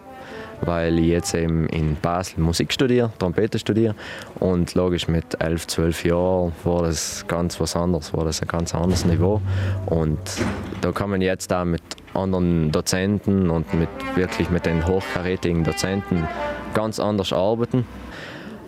weil 0.62 0.98
ich 0.98 1.06
jetzt 1.06 1.34
eben 1.34 1.66
in 1.68 1.96
Basel 1.96 2.40
Musik 2.40 2.72
studiere, 2.72 3.12
Trompete 3.18 3.58
studiere 3.58 3.94
und 4.38 4.74
logisch 4.74 5.08
mit 5.08 5.40
11, 5.40 5.66
12 5.66 6.04
Jahren 6.04 6.52
war 6.64 6.82
das 6.82 7.24
ganz 7.28 7.60
was 7.60 7.76
anderes, 7.76 8.12
war 8.12 8.24
das 8.24 8.42
ein 8.42 8.48
ganz 8.48 8.74
anderes 8.74 9.04
Niveau 9.04 9.40
und 9.86 10.18
da 10.80 10.92
kann 10.92 11.10
man 11.10 11.20
jetzt 11.20 11.52
auch 11.52 11.64
mit 11.64 11.82
anderen 12.14 12.72
Dozenten 12.72 13.50
und 13.50 13.72
mit 13.74 13.88
wirklich 14.14 14.50
mit 14.50 14.66
den 14.66 14.86
hochkarätigen 14.86 15.64
Dozenten 15.64 16.26
ganz 16.74 16.98
anders 16.98 17.32
arbeiten. 17.32 17.86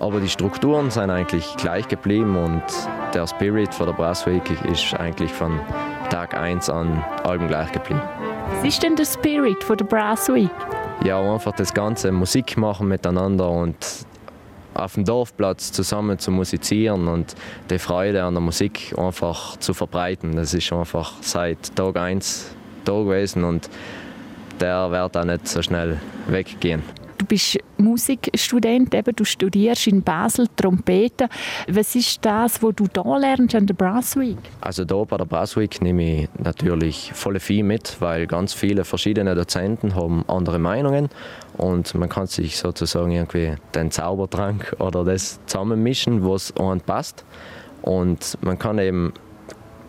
Aber 0.01 0.19
die 0.19 0.29
Strukturen 0.29 0.91
sind 0.91 1.11
eigentlich 1.11 1.57
gleich 1.59 1.87
geblieben 1.87 2.37
und 2.37 2.63
der 3.15 3.27
Spirit 3.29 3.73
von 3.73 3.87
der 3.87 3.93
Brass 3.93 4.27
Week 4.27 4.43
ist 4.65 4.95
eigentlich 4.95 5.31
von 5.31 5.61
Tag 6.11 6.35
1 6.35 6.69
an 6.71 7.05
allem 7.23 7.47
gleich 7.47 7.71
geblieben. 7.71 8.03
Was 8.57 8.65
ist 8.65 8.83
denn 8.83 8.97
der 8.97 9.05
Spirit 9.05 9.63
von 9.63 9.77
der 9.77 9.85
Brass 9.85 10.29
Week? 10.29 10.51
Ja, 11.05 11.21
einfach 11.21 11.53
das 11.53 11.75
ganze 11.75 12.13
Musik 12.13 12.57
machen 12.57 12.89
miteinander 12.89 13.51
und 13.51 13.77
auf 14.75 14.95
dem 14.95 15.05
Dorfplatz 15.05 15.73
zusammen 15.73 16.19
zu 16.19 16.31
musizieren 16.31 17.09
und 17.09 17.35
die 17.71 17.79
Freude 17.79 18.23
an 18.25 18.35
der 18.35 18.41
Musik 18.41 18.95
einfach 18.97 19.57
zu 19.59 19.75
verbreiten. 19.75 20.37
Das 20.37 20.55
ist 20.55 20.73
einfach 20.73 21.15
seit 21.21 21.75
Tag 21.77 21.97
1 21.97 22.55
da 22.85 22.93
gewesen 22.93 23.45
und 23.45 23.69
der 24.61 24.91
wird 24.91 25.17
auch 25.17 25.25
nicht 25.25 25.49
so 25.49 25.63
schnell 25.63 26.01
weggehen. 26.27 26.83
Du 27.23 27.27
bist 27.27 27.57
Musikstudent, 27.79 28.93
eben, 28.93 29.15
du 29.15 29.25
studierst 29.25 29.87
in 29.87 30.03
Basel 30.03 30.49
Trompete. 30.57 31.29
Was 31.69 31.95
ist 31.95 32.19
das, 32.25 32.61
was 32.61 32.75
du 32.75 32.89
da 32.93 33.17
lernst 33.17 33.55
an 33.55 33.65
der 33.65 33.75
Brass 33.75 34.17
Week? 34.17 34.39
Also 34.61 34.85
da 34.85 35.05
bei 35.05 35.19
der 35.19 35.25
Brass 35.27 35.57
Week 35.57 35.81
nehme 35.81 36.23
ich 36.23 36.29
natürlich 36.37 37.13
voll 37.15 37.39
viel 37.39 37.63
mit, 37.63 38.01
weil 38.01 38.27
ganz 38.27 38.55
viele 38.55 38.85
verschiedene 38.85 39.37
Dozenten 39.37 39.95
haben 39.95 40.25
andere 40.27 40.59
Meinungen 40.59 41.11
und 41.59 41.95
man 41.95 42.09
kann 42.09 42.27
sich 42.27 42.57
sozusagen 42.57 43.13
irgendwie 43.13 43.55
den 43.73 43.93
Zaubertrank 43.93 44.75
oder 44.81 45.05
das 45.05 45.39
zusammenmischen, 45.47 46.29
was 46.29 46.53
einem 46.57 46.81
passt. 46.81 47.25
Und 47.83 48.37
man 48.41 48.59
kann 48.59 48.81
eben 48.81 49.13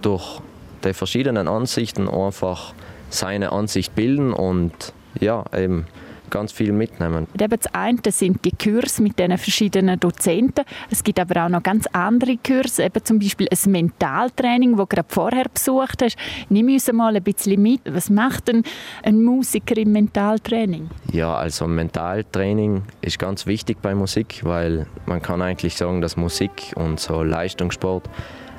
durch 0.03 0.39
die 0.83 0.93
verschiedenen 0.93 1.47
Ansichten 1.47 2.07
einfach 2.07 2.75
seine 3.09 3.51
Ansicht 3.53 3.95
bilden 3.95 4.33
und 4.33 4.93
ja, 5.19 5.45
eben 5.51 5.87
ganz 6.33 6.51
viel 6.51 6.71
mitnehmen. 6.71 7.27
Und 7.31 7.41
eben 7.41 7.57
das 7.57 7.73
eine 7.73 7.99
sind 8.07 8.43
die 8.43 8.51
Kurse 8.51 9.03
mit 9.03 9.19
den 9.19 9.37
verschiedenen 9.37 9.99
Dozenten. 9.99 10.65
Es 10.89 11.03
gibt 11.03 11.19
aber 11.19 11.45
auch 11.45 11.49
noch 11.49 11.61
ganz 11.61 11.85
andere 11.93 12.37
Kurse, 12.37 12.83
eben 12.85 13.05
zum 13.05 13.19
Beispiel 13.19 13.47
ein 13.49 13.71
Mentaltraining, 13.71 14.71
das 14.71 14.79
du 14.79 14.87
gerade 14.87 15.07
vorher 15.09 15.45
besucht 15.53 16.01
hast. 16.01 16.17
Nimm 16.49 16.67
uns 16.67 16.91
mal 16.91 17.15
ein 17.15 17.23
bisschen 17.23 17.61
mit. 17.61 17.81
Was 17.85 18.09
macht 18.09 18.47
denn 18.47 18.63
ein 19.03 19.23
Musiker 19.23 19.77
im 19.77 19.91
Mentaltraining? 19.91 20.89
Ja, 21.11 21.35
also 21.35 21.67
Mentaltraining 21.67 22.81
ist 23.01 23.19
ganz 23.19 23.45
wichtig 23.45 23.77
bei 23.81 23.93
Musik, 23.93 24.41
weil 24.43 24.87
man 25.05 25.21
kann 25.21 25.41
eigentlich 25.41 25.75
sagen, 25.75 26.01
dass 26.01 26.17
Musik 26.17 26.73
und 26.75 26.99
so 26.99 27.21
Leistungssport 27.21 28.09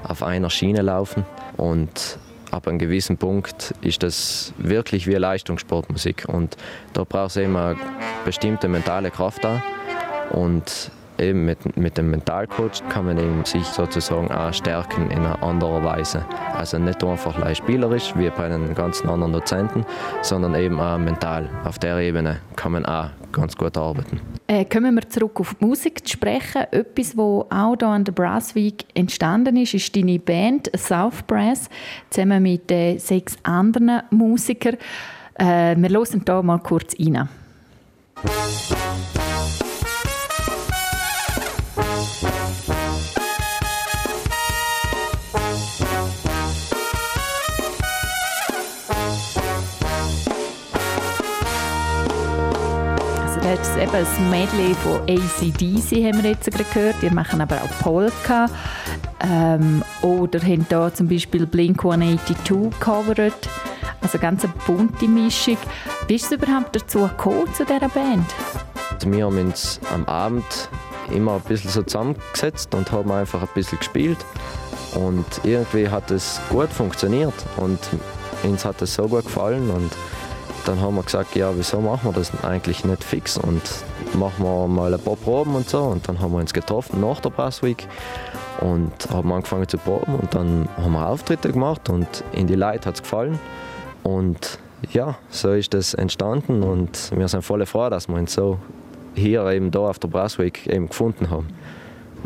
auf 0.04 0.22
einer 0.22 0.50
Schiene 0.50 0.82
laufen 0.82 1.24
und 1.56 2.18
ab 2.54 2.68
einem 2.68 2.78
gewissen 2.78 3.16
Punkt 3.16 3.74
ist 3.80 4.02
das 4.02 4.54
wirklich 4.58 5.06
wie 5.06 5.14
Leistungssportmusik 5.14 6.26
und 6.28 6.56
da 6.92 7.04
braucht 7.04 7.30
es 7.30 7.36
eben 7.36 7.56
eine 7.56 7.76
bestimmte 8.24 8.68
mentale 8.68 9.10
Kraft 9.10 9.42
da 9.42 9.62
und 10.30 10.90
eben 11.18 11.44
mit, 11.44 11.76
mit 11.76 11.98
dem 11.98 12.10
Mentalcoach 12.10 12.82
kann 12.88 13.06
man 13.06 13.18
eben 13.18 13.44
sich 13.44 13.64
sozusagen 13.64 14.30
auch 14.30 14.52
stärken 14.52 15.10
in 15.10 15.18
einer 15.18 15.42
anderen 15.42 15.84
Weise. 15.84 16.24
Also 16.54 16.78
nicht 16.78 17.02
einfach 17.04 17.38
leicht 17.38 17.58
spielerisch 17.58 18.14
wie 18.16 18.30
bei 18.30 18.48
den 18.48 18.74
ganzen 18.74 19.08
anderen 19.08 19.32
Dozenten, 19.32 19.84
sondern 20.22 20.54
eben 20.54 20.80
auch 20.80 20.98
mental. 20.98 21.48
Auf 21.64 21.78
der 21.78 21.98
Ebene 21.98 22.40
kann 22.56 22.72
man 22.72 22.86
auch 22.86 23.10
ganz 23.32 23.56
gut 23.56 23.76
arbeiten. 23.76 24.20
Äh, 24.46 24.66
kommen 24.66 24.94
wir 24.94 25.08
zurück 25.08 25.40
auf 25.40 25.54
die 25.54 25.64
Musik 25.64 26.06
zu 26.06 26.12
sprechen. 26.12 26.66
Etwas, 26.70 27.16
was 27.16 27.46
auch 27.50 27.76
hier 27.76 27.88
an 27.88 28.04
der 28.04 28.12
Brass 28.12 28.54
Week 28.54 28.84
entstanden 28.94 29.56
ist, 29.56 29.72
ist 29.72 29.96
deine 29.96 30.18
Band 30.18 30.70
South 30.76 31.22
Brass 31.26 31.70
zusammen 32.10 32.42
mit 32.42 32.70
äh, 32.70 32.98
sechs 32.98 33.38
anderen 33.42 34.02
Musikern. 34.10 34.76
Äh, 35.34 35.76
wir 35.76 35.88
hören 35.88 36.22
hier 36.26 36.42
mal 36.42 36.58
kurz 36.58 36.94
rein. 36.98 37.28
Jetzt 53.54 53.76
eben 53.76 53.94
ein 53.94 54.30
Medley 54.30 54.74
von 54.74 55.00
ACDC 55.02 56.04
haben 56.04 56.22
wir 56.22 56.30
jetzt 56.30 56.50
gerade 56.50 56.64
gehört. 56.74 56.96
Die 57.02 57.10
machen 57.10 57.40
aber 57.40 57.56
auch 57.56 57.82
Polka. 57.82 58.46
Ähm, 59.20 59.82
oder 60.02 60.40
haben 60.40 60.66
hier 60.68 60.92
zum 60.92 61.08
Beispiel 61.08 61.46
Blink-182 61.46 62.72
covered. 62.80 63.32
Also 64.00 64.18
ganz 64.18 64.44
eine 64.44 64.52
bunte 64.66 65.06
Mischung. 65.06 65.56
Wie 66.08 66.16
ist 66.16 66.24
es 66.24 66.32
überhaupt 66.32 66.74
dazu 66.74 67.02
gekommen, 67.02 67.52
zu 67.54 67.64
dieser 67.64 67.88
Band? 67.88 68.26
Also 68.92 69.12
wir 69.12 69.24
haben 69.24 69.38
uns 69.38 69.78
am 69.92 70.04
Abend 70.06 70.68
immer 71.12 71.34
ein 71.34 71.42
bisschen 71.42 71.70
so 71.70 71.82
zusammengesetzt 71.82 72.74
und 72.74 72.90
haben 72.90 73.12
einfach 73.12 73.42
ein 73.42 73.48
bisschen 73.54 73.78
gespielt. 73.78 74.18
Und 74.96 75.26
irgendwie 75.44 75.88
hat 75.88 76.10
es 76.10 76.40
gut 76.50 76.70
funktioniert 76.70 77.34
und 77.56 77.78
uns 78.42 78.64
hat 78.64 78.82
es 78.82 78.94
so 78.94 79.06
gut 79.06 79.24
gefallen 79.24 79.70
und 79.70 79.92
dann 80.64 80.80
haben 80.80 80.96
wir 80.96 81.02
gesagt, 81.02 81.36
ja, 81.36 81.52
wieso 81.56 81.80
machen 81.80 82.10
wir 82.10 82.12
das 82.12 82.32
eigentlich 82.44 82.84
nicht 82.84 83.04
fix 83.04 83.36
und 83.36 83.62
machen 84.14 84.44
wir 84.44 84.66
mal 84.66 84.92
ein 84.92 85.00
paar 85.00 85.16
Proben 85.16 85.54
und 85.54 85.68
so. 85.68 85.82
Und 85.82 86.08
dann 86.08 86.20
haben 86.20 86.32
wir 86.32 86.38
uns 86.38 86.52
getroffen 86.52 87.00
nach 87.00 87.20
der 87.20 87.30
Brass 87.30 87.62
Week 87.62 87.86
und 88.60 88.92
haben 89.10 89.32
angefangen 89.32 89.68
zu 89.68 89.78
proben 89.78 90.14
und 90.14 90.34
dann 90.34 90.68
haben 90.76 90.92
wir 90.92 91.08
Auftritte 91.08 91.52
gemacht 91.52 91.88
und 91.88 92.06
in 92.32 92.46
die 92.46 92.54
Leute 92.54 92.88
hat 92.88 92.94
es 92.96 93.02
gefallen. 93.02 93.38
Und 94.02 94.58
ja, 94.92 95.16
so 95.28 95.52
ist 95.52 95.74
das 95.74 95.94
entstanden 95.94 96.62
und 96.62 97.10
wir 97.16 97.28
sind 97.28 97.42
voll 97.42 97.64
froh, 97.66 97.88
dass 97.88 98.08
wir 98.08 98.16
uns 98.16 98.34
so 98.34 98.58
hier 99.14 99.46
eben 99.46 99.70
da 99.70 99.80
auf 99.80 99.98
der 99.98 100.08
Brass 100.08 100.38
Week 100.38 100.66
eben 100.66 100.88
gefunden 100.88 101.30
haben. 101.30 101.48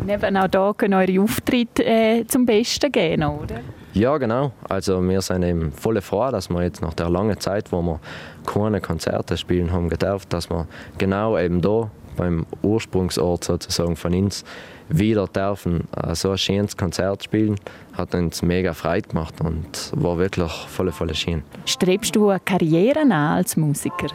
Und 0.01 0.09
eben 0.09 0.37
auch 0.37 0.48
da 0.48 0.72
können 0.77 0.94
eure 0.94 1.20
Auftritte 1.20 1.85
äh, 1.85 2.24
zum 2.27 2.46
Besten 2.46 2.92
gehen, 2.92 3.24
oder? 3.24 3.61
Ja, 3.94 4.16
genau. 4.18 4.53
Also 4.68 5.01
wir 5.07 5.22
sind 5.22 5.42
eben 5.42 5.72
voll 5.72 6.01
froh, 6.01 6.31
dass 6.31 6.48
wir 6.51 6.62
jetzt 6.62 6.83
nach 6.83 6.94
der 6.94 7.09
langen 7.09 7.38
Zeit, 7.40 7.72
wo 7.72 7.83
wir 7.83 8.01
keine 8.46 8.81
Konzerte 8.81 9.37
spielen 9.37 9.72
haben 9.72 9.88
gedurft, 9.88 10.33
dass 10.33 10.51
wir 10.51 10.66
genau 10.98 11.38
eben 11.38 11.61
da 11.61 11.90
beim 12.16 12.46
Ursprungsort 12.62 13.44
sozusagen 13.44 13.96
von 13.96 14.12
uns 14.12 14.44
wieder 14.88 15.27
dürfen 15.27 15.88
äh, 15.96 16.14
so 16.14 16.31
ein 16.31 16.38
schönes 16.38 16.77
Konzert 16.77 17.24
spielen, 17.24 17.57
hat 17.96 18.14
uns 18.14 18.42
mega 18.42 18.74
Freude 18.74 19.09
gemacht 19.09 19.35
und 19.40 19.92
war 19.94 20.18
wirklich 20.18 20.51
voll, 20.51 20.90
voll 20.92 21.14
schön. 21.14 21.42
Strebst 21.64 22.16
du 22.16 22.31
eine 22.31 22.40
Karriere 22.40 23.01
an 23.01 23.12
als 23.12 23.57
Musiker? 23.57 24.09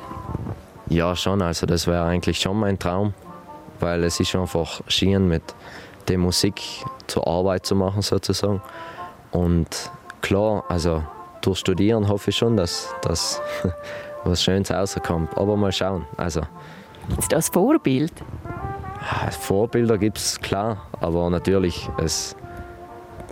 Ja, 0.89 1.15
schon. 1.15 1.41
Also 1.41 1.65
das 1.65 1.87
wäre 1.87 2.03
eigentlich 2.03 2.39
schon 2.39 2.59
mein 2.59 2.77
Traum, 2.77 3.13
weil 3.79 4.03
es 4.03 4.19
ist 4.19 4.35
einfach 4.35 4.81
schön 4.87 5.27
mit 5.27 5.43
der 6.07 6.17
Musik 6.17 6.61
zur 7.07 7.27
Arbeit 7.27 7.65
zu 7.65 7.75
machen 7.75 8.01
sozusagen. 8.01 8.61
Und 9.33 9.91
klar, 10.21 10.63
also 10.69 11.03
durch 11.41 11.59
Studieren 11.59 12.07
hoffe 12.07 12.29
ich 12.29 12.37
schon, 12.37 12.55
dass 12.55 12.93
das 13.01 13.41
was 14.23 14.41
Schönes 14.43 14.71
rauskommt. 14.71 15.35
Aber 15.37 15.57
mal 15.57 15.71
schauen. 15.71 16.05
Also, 16.17 16.41
gibt 17.09 17.21
es 17.21 17.27
das 17.27 17.49
Vorbild? 17.49 18.13
Vorbilder 19.31 19.97
gibt 19.97 20.17
es 20.17 20.39
klar, 20.39 20.87
aber 21.01 21.29
natürlich 21.29 21.89
das, 21.97 22.35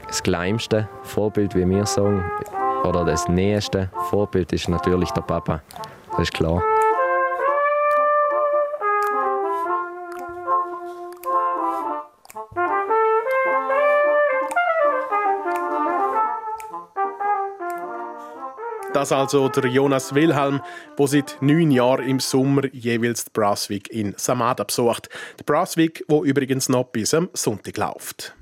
das 0.07 0.21
kleinste 0.21 0.89
Vorbild, 1.03 1.55
wie 1.55 1.67
wir 1.69 1.85
sagen, 1.85 2.23
oder 2.83 3.05
das 3.05 3.29
nächste 3.29 3.89
Vorbild 4.09 4.51
ist 4.51 4.67
natürlich 4.67 5.11
der 5.11 5.21
Papa. 5.21 5.61
Das 6.11 6.21
ist 6.23 6.33
klar. 6.33 6.61
Das 19.01 19.11
also 19.11 19.49
der 19.49 19.65
Jonas 19.65 20.13
Wilhelm, 20.13 20.61
der 20.99 21.07
seit 21.07 21.37
neun 21.41 21.71
Jahren 21.71 22.07
im 22.07 22.19
Sommer 22.19 22.71
jeweils 22.71 23.25
die 23.25 23.31
Brasswick 23.33 23.89
in 23.89 24.13
Samada 24.15 24.63
besucht. 24.63 25.09
Die 25.39 25.43
Brasswick, 25.43 26.05
wo 26.07 26.23
übrigens 26.23 26.69
noch 26.69 26.83
bis 26.83 27.15
am 27.15 27.27
Sonntag 27.33 27.77
läuft. 27.77 28.35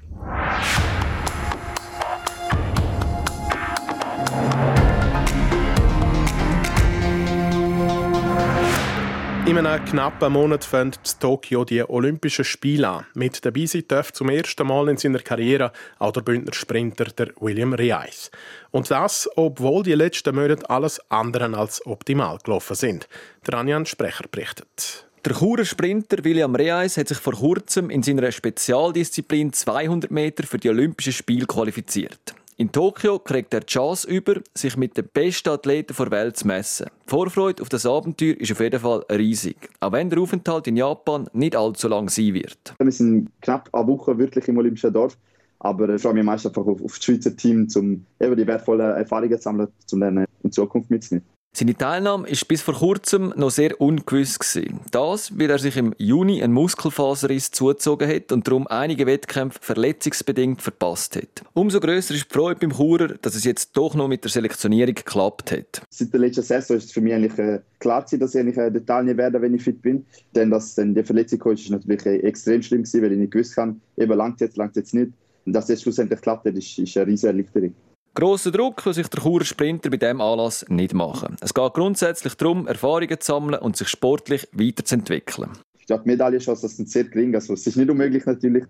In 9.49 9.57
einem 9.57 9.83
knappen 9.83 10.31
Monat 10.31 10.63
fängt 10.63 10.97
in 10.97 11.19
Tokio 11.19 11.65
die 11.65 11.81
Olympischen 11.81 12.45
Spiele 12.45 12.87
an. 12.87 13.05
Mit 13.15 13.43
dabei 13.43 13.65
sein 13.65 13.83
darf 13.87 14.13
zum 14.13 14.29
ersten 14.29 14.67
Mal 14.67 14.89
in 14.89 14.97
seiner 14.97 15.17
Karriere 15.17 15.71
auch 15.97 16.11
der 16.11 16.21
Bündner 16.21 16.53
Sprinter 16.53 17.05
der 17.05 17.31
William 17.39 17.73
Reis. 17.73 18.29
Und 18.69 18.91
das, 18.91 19.27
obwohl 19.35 19.81
die 19.81 19.95
letzten 19.95 20.35
Monate 20.35 20.69
alles 20.69 21.01
andere 21.09 21.57
als 21.57 21.83
optimal 21.87 22.37
gelaufen 22.43 22.75
sind. 22.75 23.07
Der 23.47 23.55
Anjan 23.55 23.87
Sprecher 23.87 24.25
berichtet. 24.29 25.07
Der 25.25 25.33
Churer 25.33 25.65
Sprinter 25.65 26.23
William 26.23 26.55
Reis 26.55 26.97
hat 26.97 27.07
sich 27.07 27.17
vor 27.17 27.33
kurzem 27.33 27.89
in 27.89 28.03
seiner 28.03 28.31
Spezialdisziplin 28.31 29.51
200 29.51 30.11
Meter 30.11 30.43
für 30.45 30.59
die 30.59 30.69
Olympischen 30.69 31.13
Spiele 31.13 31.47
qualifiziert. 31.47 32.35
In 32.59 32.73
Tokio 32.73 33.19
kriegt 33.19 33.53
er 33.53 33.61
die 33.61 33.67
Chance 33.67 34.05
über, 34.05 34.41
sich 34.53 34.75
mit 34.75 34.97
den 34.97 35.07
besten 35.13 35.47
Athleten 35.47 35.95
der 35.97 36.11
Welt 36.11 36.35
zu 36.35 36.45
messen. 36.45 36.87
Die 37.05 37.09
Vorfreude 37.09 37.61
auf 37.61 37.69
das 37.69 37.85
Abenteuer 37.85 38.35
ist 38.37 38.51
auf 38.51 38.59
jeden 38.59 38.81
Fall 38.81 39.05
riesig, 39.09 39.69
auch 39.79 39.93
wenn 39.93 40.09
der 40.09 40.19
Aufenthalt 40.19 40.67
in 40.67 40.75
Japan 40.75 41.29
nicht 41.31 41.55
allzu 41.55 41.87
lang 41.87 42.09
sein 42.09 42.33
wird. 42.33 42.75
Wir 42.77 42.91
sind 42.91 43.29
knapp 43.39 43.69
eine 43.71 43.87
Woche 43.87 44.17
wirklich 44.17 44.45
im 44.49 44.57
Olympischen 44.57 44.91
Dorf, 44.91 45.17
aber 45.59 45.87
ich 45.87 46.01
freue 46.01 46.15
mich 46.15 46.25
meist 46.25 46.47
einfach 46.47 46.65
auf, 46.65 46.83
auf 46.83 46.95
das 46.95 47.05
Schweizer 47.05 47.33
Team, 47.33 47.65
um 47.73 48.05
die 48.19 48.47
wertvollen 48.47 48.93
Erfahrungen 48.97 49.37
zu 49.37 49.41
sammeln, 49.41 49.69
um 49.93 49.99
dann 50.01 50.25
in 50.43 50.51
Zukunft 50.51 50.89
mitzunehmen. 50.89 51.25
Seine 51.51 51.75
Teilnahme 51.75 52.27
ist 52.27 52.47
bis 52.47 52.61
vor 52.61 52.75
kurzem 52.75 53.33
noch 53.35 53.49
sehr 53.49 53.81
ungewiss 53.81 54.37
gewesen. 54.37 54.79
Das, 54.91 55.37
weil 55.37 55.49
er 55.49 55.57
sich 55.57 55.75
im 55.77 55.93
Juni 55.97 56.43
einen 56.43 56.53
Muskelfaserriss 56.53 57.51
zugezogen 57.51 58.07
hat 58.07 58.31
und 58.31 58.47
darum 58.47 58.67
einige 58.67 59.07
Wettkämpfe 59.07 59.59
verletzungsbedingt 59.61 60.61
verpasst 60.61 61.15
hat. 61.15 61.43
Umso 61.53 61.79
größer 61.79 62.13
ist 62.13 62.27
die 62.29 62.33
Freude 62.33 62.59
beim 62.59 62.77
Churer, 62.77 63.15
dass 63.21 63.35
es 63.35 63.43
jetzt 63.45 63.75
doch 63.75 63.95
noch 63.95 64.07
mit 64.07 64.23
der 64.23 64.31
Selektionierung 64.31 64.93
geklappt 64.93 65.51
hat. 65.51 65.81
Seit 65.89 66.13
der 66.13 66.19
letzten 66.19 66.43
Saison 66.43 66.77
ist 66.77 66.85
es 66.85 66.91
für 66.91 67.01
mich 67.01 67.13
eigentlich 67.13 67.37
äh, 67.39 67.59
klar 67.79 68.03
gewesen, 68.03 68.19
dass 68.19 68.35
ich 68.35 68.41
eigentlich 68.41 68.57
äh, 68.57 68.85
Teilnehmer 68.85 69.17
werde, 69.17 69.41
wenn 69.41 69.55
ich 69.55 69.63
fit 69.63 69.81
bin. 69.81 70.05
Denn 70.35 70.51
dass 70.51 70.75
dann 70.75 70.93
die 70.93 71.03
Verletzung 71.03 71.39
kam, 71.39 71.53
ist 71.53 71.69
natürlich 71.69 72.05
äh, 72.05 72.19
extrem 72.19 72.61
schlimm 72.61 72.83
gewesen, 72.83 73.01
weil 73.01 73.11
ich 73.13 73.17
nicht 73.17 73.31
gewusst 73.31 73.57
habe, 73.57 73.75
eben 73.97 74.13
langt 74.13 74.39
jetzt, 74.39 74.55
langt 74.55 74.75
jetzt 74.75 74.93
nicht. 74.93 75.11
Und 75.45 75.53
dass 75.53 75.69
es 75.69 75.81
schlussendlich 75.81 76.21
klappt, 76.21 76.45
ist, 76.45 76.77
ist 76.77 76.95
eine 76.95 77.07
riesige 77.07 77.31
Erleichterung. 77.31 77.73
Grossen 78.19 78.51
Druck 78.51 78.83
kann 78.83 78.91
sich 78.91 79.07
der 79.07 79.21
Churer 79.21 79.45
Sprinter 79.45 79.89
bei 79.89 79.95
diesem 79.95 80.19
Anlass 80.19 80.65
nicht 80.67 80.93
machen. 80.93 81.37
Es 81.39 81.53
geht 81.53 81.73
grundsätzlich 81.73 82.35
darum, 82.35 82.67
Erfahrungen 82.67 83.17
zu 83.17 83.25
sammeln 83.25 83.61
und 83.61 83.77
sich 83.77 83.87
sportlich 83.87 84.45
weiterzuentwickeln. 84.51 85.51
Ja, 85.87 85.97
die 85.99 86.09
Medaillenchance 86.09 86.67
sind 86.67 86.89
sehr 86.89 87.05
gering, 87.05 87.33
also 87.33 87.53
es 87.53 87.65
ist 87.65 87.77
nicht 87.77 87.89
unmöglich 87.89 88.25
natürlich, 88.25 88.65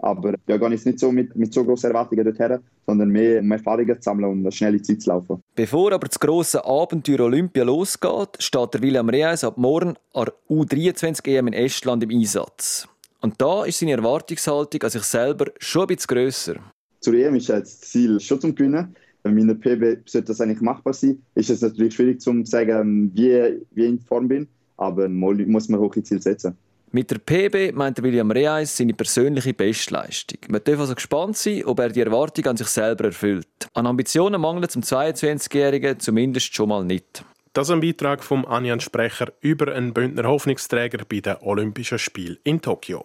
Aber 0.00 0.34
ja, 0.46 0.58
gehe 0.58 0.74
ich 0.74 0.84
nicht 0.84 0.98
so 0.98 1.10
mit, 1.10 1.34
mit 1.34 1.54
so 1.54 1.64
großen 1.64 1.90
Erwartungen 1.90 2.26
dorthin, 2.26 2.58
sondern 2.86 3.08
mehr 3.08 3.40
um 3.40 3.50
Erfahrungen 3.50 3.96
zu 3.96 4.02
sammeln 4.02 4.32
und 4.32 4.40
eine 4.40 4.52
schnelle 4.52 4.82
Zeit 4.82 5.00
zu 5.00 5.08
laufen. 5.08 5.42
Bevor 5.54 5.92
aber 5.92 6.06
das 6.06 6.20
grosse 6.20 6.62
Abenteuer 6.62 7.20
Olympia 7.20 7.64
losgeht, 7.64 8.36
steht 8.38 8.74
der 8.74 8.82
William 8.82 9.08
Reis 9.08 9.44
ab 9.44 9.56
morgen 9.56 9.94
an 10.12 10.28
U23 10.50 11.26
EM 11.26 11.46
in 11.46 11.54
Estland 11.54 12.02
im 12.02 12.10
Einsatz. 12.10 12.86
Und 13.22 13.40
da 13.40 13.64
ist 13.64 13.78
seine 13.78 13.92
Erwartungshaltung 13.92 14.82
an 14.82 14.90
sich 14.90 15.04
selber 15.04 15.46
schon 15.58 15.84
ein 15.84 15.86
bisschen 15.86 16.06
grösser. 16.08 16.56
Zur 17.00 17.14
EM 17.14 17.34
ist 17.36 17.48
das 17.48 17.80
Ziel 17.80 18.20
schon 18.20 18.40
zum 18.40 18.54
Gewinnen. 18.54 18.94
Bei 19.22 19.30
meiner 19.30 19.54
PB 19.54 20.08
sollte 20.08 20.28
das 20.28 20.40
eigentlich 20.40 20.60
machbar 20.60 20.94
sein. 20.94 21.20
Ist 21.34 21.50
es 21.50 21.60
natürlich 21.60 21.94
schwierig 21.94 22.20
zu 22.20 22.44
sagen, 22.44 23.10
wie, 23.14 23.60
wie 23.72 23.84
ich 23.84 23.90
in 23.90 24.00
Form 24.00 24.28
bin, 24.28 24.48
aber 24.76 25.08
muss 25.08 25.68
man 25.68 25.80
hohe 25.80 26.02
Ziel 26.02 26.22
setzen. 26.22 26.56
Mit 26.92 27.10
der 27.10 27.18
PB 27.18 27.72
meint 27.76 28.02
William 28.02 28.32
Reis 28.32 28.76
seine 28.76 28.94
persönliche 28.94 29.54
Bestleistung. 29.54 30.38
Man 30.48 30.60
darf 30.64 30.80
also 30.80 30.94
gespannt 30.94 31.36
sein, 31.36 31.64
ob 31.64 31.78
er 31.78 31.90
die 31.90 32.00
Erwartung 32.00 32.46
an 32.46 32.56
sich 32.56 32.66
selber 32.66 33.04
erfüllt. 33.04 33.46
An 33.74 33.86
Ambitionen 33.86 34.40
mangelt 34.40 34.72
zum 34.72 34.82
22-Jährigen 34.82 36.00
zumindest 36.00 36.52
schon 36.52 36.70
mal 36.70 36.84
nicht. 36.84 37.24
Das 37.52 37.68
ist 37.68 37.72
ein 37.72 37.80
Beitrag 37.80 38.24
vom 38.24 38.44
Anjan 38.44 38.80
Sprecher 38.80 39.32
über 39.40 39.72
einen 39.72 39.94
Bündner 39.94 40.24
Hoffnungsträger 40.24 41.04
bei 41.08 41.20
den 41.20 41.36
Olympischen 41.42 41.98
Spielen 41.98 42.38
in 42.42 42.60
Tokio. 42.60 43.04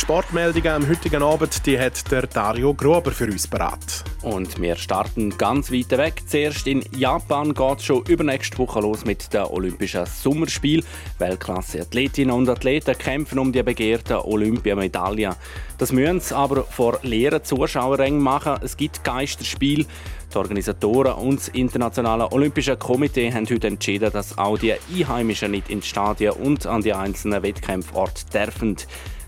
die 0.00 0.06
Sportmeldungen 0.06 0.72
am 0.72 0.88
heutigen 0.88 1.22
Abend 1.22 1.66
die 1.66 1.78
hat 1.78 2.10
der 2.10 2.26
Dario 2.26 2.72
Gruber 2.72 3.10
für 3.10 3.26
uns 3.26 3.46
parat. 3.46 4.04
Und 4.22 4.60
wir 4.60 4.76
starten 4.76 5.36
ganz 5.36 5.70
weit 5.70 5.90
weg. 5.90 6.22
Zuerst 6.26 6.66
in 6.66 6.82
Japan 6.96 7.52
geht 7.52 7.78
es 7.78 7.84
schon 7.84 8.04
übernächste 8.06 8.56
Woche 8.58 8.80
los 8.80 9.04
mit 9.04 9.32
den 9.34 9.42
Olympischen 9.42 10.06
Sommerspielen. 10.06 10.84
Weltklasse-Athletinnen 11.18 12.34
und 12.34 12.48
Athleten 12.48 12.96
kämpfen 12.96 13.38
um 13.38 13.52
die 13.52 13.62
begehrten 13.62 14.16
Olympiamedaillen. 14.16 15.34
Das 15.76 15.92
müssen 15.92 16.20
sie 16.20 16.36
aber 16.36 16.64
vor 16.64 17.00
leeren 17.02 17.44
Zuschauerrängen 17.44 18.22
machen. 18.22 18.56
Es 18.62 18.76
gibt 18.76 19.04
Geisterspiel. 19.04 19.86
Die 20.32 20.38
Organisatoren 20.38 21.14
und 21.14 21.40
das 21.40 21.48
Internationale 21.48 22.30
Olympische 22.32 22.76
Komitee 22.76 23.32
haben 23.32 23.48
heute 23.50 23.66
entschieden, 23.66 24.12
dass 24.12 24.38
auch 24.38 24.56
die 24.56 24.74
Einheimischen 24.94 25.50
nicht 25.50 25.68
ins 25.68 25.86
Stadion 25.86 26.36
und 26.36 26.66
an 26.66 26.82
die 26.82 26.94
einzelnen 26.94 27.42
Wettkämpforte 27.42 28.24
dürfen. 28.32 28.76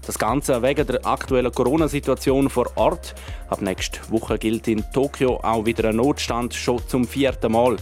Das 0.05 0.19
Ganze 0.19 0.63
wegen 0.63 0.87
der 0.87 1.07
aktuellen 1.07 1.53
Corona-Situation 1.53 2.51
vor 2.51 2.73
Ort. 2.75 3.15
Ab 3.49 3.63
nächster 3.63 4.01
Woche 4.11 4.37
gilt 4.37 4.67
in 4.67 4.85
Tokio 4.93 5.39
auch 5.43 5.65
wieder 5.65 5.91
ein 5.91 5.97
Notstand, 5.97 6.55
schon 6.55 6.81
zum 6.89 7.07
vierten 7.07 7.53
Mal. 7.53 7.77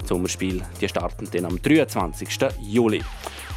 Die 0.00 0.06
Sommerspiele 0.06 0.62
die 0.80 0.88
starten 0.88 1.28
dann 1.32 1.46
am 1.46 1.60
23. 1.60 2.28
Juli. 2.60 3.02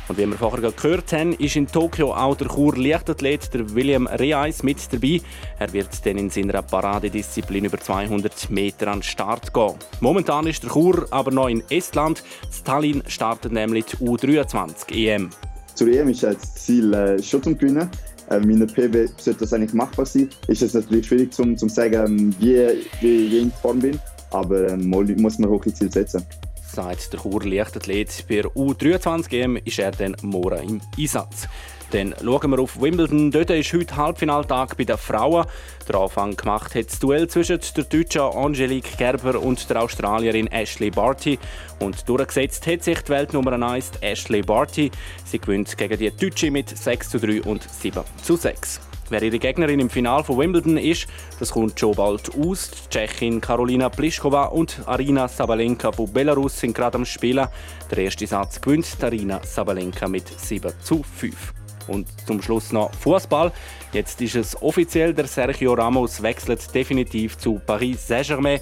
Und 0.07 0.17
wie 0.17 0.25
wir 0.25 0.37
vorher 0.37 0.71
gehört 0.71 1.11
haben, 1.11 1.33
ist 1.33 1.57
in 1.57 1.67
Tokio 1.67 2.13
auch 2.13 2.35
der 2.35 2.47
Chur-Leichtathlet 2.47 3.75
William 3.75 4.07
Reis 4.07 4.63
mit 4.63 4.77
dabei. 4.91 5.21
Er 5.59 5.71
wird 5.73 6.05
dann 6.05 6.17
in 6.17 6.29
seiner 6.29 6.61
Paradedisziplin 6.61 7.65
über 7.65 7.77
200 7.77 8.49
Meter 8.49 8.87
an 8.87 8.99
den 8.99 9.03
Start 9.03 9.53
gehen. 9.53 9.75
Momentan 9.99 10.47
ist 10.47 10.63
der 10.63 10.71
Chur 10.71 11.07
aber 11.11 11.31
noch 11.31 11.49
in 11.49 11.61
Estland. 11.69 12.23
In 12.57 12.63
Tallinn 12.63 13.03
startet 13.07 13.51
nämlich 13.51 13.85
die 13.85 13.97
U23 13.97 14.91
EM. 14.91 15.29
Zur 15.75 15.89
EM 15.89 16.07
ist 16.07 16.23
das 16.23 16.55
Ziel 16.55 16.93
äh, 16.93 17.21
schon 17.21 17.43
zum 17.43 17.57
Gewinnen. 17.57 17.89
Äh, 18.29 18.39
mit 18.39 18.57
einer 18.57 18.67
PB 18.67 19.09
sollte 19.17 19.41
das 19.41 19.53
eigentlich 19.53 19.73
machbar 19.73 20.05
sein. 20.05 20.29
Ist 20.47 20.61
es 20.61 20.73
natürlich 20.73 21.07
schwierig 21.07 21.33
zu 21.33 21.55
zum 21.55 21.69
sagen, 21.69 22.35
wie, 22.39 22.55
wie, 23.01 23.31
wie 23.31 23.37
ich 23.37 23.43
in 23.43 23.51
Form 23.51 23.79
bin, 23.79 23.99
aber 24.31 24.69
ähm, 24.69 24.89
muss 24.89 25.39
man 25.39 25.49
hohe 25.49 25.73
Ziele 25.73 25.91
setzen. 25.91 26.25
Seit 26.69 27.11
der 27.13 27.21
Chur 27.21 27.43
Leichtathlet 27.45 28.25
bei 28.27 28.41
U23 28.41 29.31
EM 29.31 29.57
ist 29.63 29.79
er 29.79 29.91
dann 29.91 30.15
morgen 30.21 30.67
im 30.67 30.81
Einsatz. 30.97 31.47
Dann 31.91 32.13
schauen 32.21 32.51
wir 32.51 32.59
auf 32.59 32.81
Wimbledon. 32.81 33.31
Dort 33.31 33.49
ist 33.49 33.71
heute 33.71 33.95
Halbfinaltag 33.95 34.75
bei 34.75 34.83
den 34.83 34.97
Frauen. 34.97 35.45
Der 35.87 35.95
Anfang 35.95 36.35
gemacht 36.35 36.75
hat 36.75 36.87
das 36.87 36.99
Duell 36.99 37.29
zwischen 37.29 37.59
der 37.77 37.83
deutschen 37.85 38.21
Angelique 38.21 38.97
Gerber 38.97 39.41
und 39.41 39.69
der 39.69 39.81
Australierin 39.81 40.47
Ashley 40.47 40.91
Barty. 40.91 41.39
Und 41.79 42.07
durchgesetzt 42.09 42.67
hat 42.67 42.83
sich 42.83 42.99
die 43.01 43.09
Weltnummer 43.09 43.53
1 43.53 43.91
Ashley 44.01 44.41
Barty. 44.41 44.91
Sie 45.23 45.39
gewinnt 45.39 45.77
gegen 45.77 45.97
die 45.97 46.11
Deutsche 46.11 46.51
mit 46.51 46.77
6 46.77 47.09
zu 47.09 47.19
3 47.19 47.43
und 47.43 47.63
7 47.63 48.03
zu 48.21 48.35
6. 48.35 48.81
Wer 49.09 49.23
ihre 49.23 49.39
Gegnerin 49.39 49.79
im 49.79 49.89
Finale 49.89 50.25
von 50.25 50.37
Wimbledon 50.37 50.75
ist, 50.75 51.07
das 51.39 51.51
kommt 51.51 51.79
schon 51.79 51.95
bald 51.95 52.29
aus. 52.35 52.69
Die 52.71 52.89
Tschechin 52.89 53.39
Karolina 53.39 53.87
Pliskova 53.87 54.47
und 54.47 54.81
Arina 54.85 55.29
Sabalenka 55.29 55.93
von 55.93 56.11
Belarus 56.11 56.59
sind 56.59 56.75
gerade 56.75 56.97
am 56.97 57.05
Spielen. 57.05 57.47
Der 57.89 57.99
erste 57.99 58.27
Satz 58.27 58.59
gewinnt 58.59 59.01
Arina 59.01 59.39
Sabalenka 59.45 60.09
mit 60.09 60.27
7 60.27 60.73
zu 60.83 61.03
5. 61.03 61.56
Und 61.87 62.07
zum 62.25 62.41
Schluss 62.41 62.71
noch 62.71 62.93
Fußball. 62.93 63.51
Jetzt 63.93 64.21
ist 64.21 64.35
es 64.35 64.61
offiziell, 64.61 65.13
der 65.13 65.27
Sergio 65.27 65.73
Ramos 65.73 66.21
wechselt 66.21 66.73
definitiv 66.73 67.37
zu 67.37 67.61
Paris 67.65 68.07
Saint-Germain. 68.07 68.59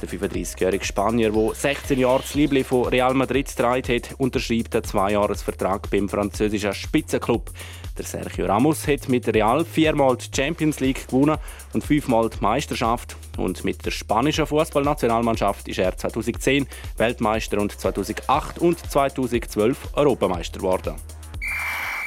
Der 0.00 0.08
35-jährige 0.08 0.84
Spanier, 0.84 1.32
der 1.32 1.54
16 1.54 1.98
Jahre 1.98 2.22
das 2.22 2.34
Liebling 2.34 2.64
von 2.64 2.86
Real 2.86 3.14
Madrid 3.14 3.48
getragen 3.48 3.82
hat, 3.96 4.14
unterschreibt 4.18 4.76
einen 4.76 4.84
Zweijahresvertrag 4.84 5.90
beim 5.90 6.08
französischen 6.08 6.72
Spitzenklub. 6.72 7.50
Der 7.98 8.04
Sergio 8.04 8.46
Ramos 8.46 8.86
hat 8.86 9.08
mit 9.08 9.26
Real 9.26 9.64
viermal 9.64 10.16
die 10.16 10.28
Champions 10.34 10.78
League 10.78 11.08
gewonnen 11.08 11.36
und 11.72 11.82
fünfmal 11.82 12.30
die 12.30 12.40
Meisterschaft. 12.40 13.16
Und 13.36 13.64
mit 13.64 13.84
der 13.84 13.90
spanischen 13.90 14.46
Fußballnationalmannschaft 14.46 15.66
ist 15.66 15.80
er 15.80 15.96
2010 15.96 16.68
Weltmeister 16.96 17.60
und 17.60 17.72
2008 17.72 18.60
und 18.60 18.78
2012 18.78 19.94
Europameister 19.94 20.60
geworden. 20.60 20.94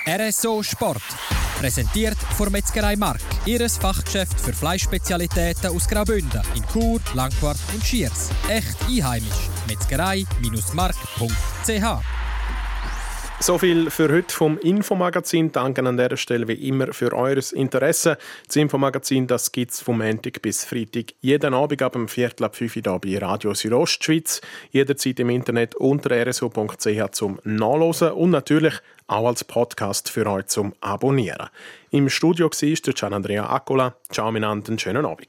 RSO 0.08 0.64
Sport. 0.64 1.04
Präsentiert 1.60 2.18
von 2.36 2.52
Metzgerei 2.52 2.96
Mark. 2.96 3.22
Ihres 3.46 3.78
Fachgeschäft 3.78 4.40
für 4.40 4.52
Fleischspezialitäten 4.52 5.70
aus 5.70 5.88
Graubünden 5.88 6.42
in 6.56 6.64
Chur, 6.74 7.00
Langquart 7.14 7.60
und 7.72 7.84
Schiers. 7.84 8.32
Echt 8.50 8.76
einheimisch. 8.90 9.50
Metzgerei-mark.ch 9.68 12.02
so 13.42 13.58
viel 13.58 13.90
für 13.90 14.12
heute 14.12 14.32
vom 14.32 14.60
Infomagazin. 14.60 15.52
Danke 15.52 15.84
an 15.84 15.98
dieser 15.98 16.16
Stelle 16.16 16.48
wie 16.48 16.68
immer 16.68 16.94
für 16.94 17.12
eures 17.12 17.52
Interesse. 17.52 18.20
Das 18.46 18.56
Infomagazin 18.56 19.26
gibt 19.52 19.72
es 19.72 19.82
vom 19.82 19.98
Montag 19.98 20.44
bis 20.44 20.64
Freitag 20.64 21.16
jeden 21.22 21.56
Abend 21.56 21.82
ab 21.82 21.94
dem 21.94 22.08
Viertel 22.08 22.44
ab 22.44 22.56
5 22.56 22.76
Uhr 22.76 23.00
bei 23.00 23.18
Radio 23.18 23.56
Südostschweiz. 23.56 24.42
Jederzeit 24.70 25.20
im 25.20 25.32
Internet 25.32 25.74
unter 25.74 26.12
rso.ch 26.12 27.12
zum 27.14 27.40
Nachlesen 27.44 28.12
und 28.12 28.30
natürlich 28.30 28.76
auch 29.12 29.28
als 29.28 29.44
Podcast 29.44 30.10
für 30.10 30.26
euch 30.28 30.48
zum 30.48 30.74
Abonnieren. 30.80 31.50
Im 31.90 32.10
Studio 32.10 32.46
war 32.46 32.82
der 32.86 32.94
Gian 32.94 33.14
Andrea 33.14 33.50
Accola. 33.50 33.96
Ciao 34.10 34.32
miteinander, 34.32 34.70
einen 34.70 34.80
schönen 34.80 35.06
Abend. 35.06 35.28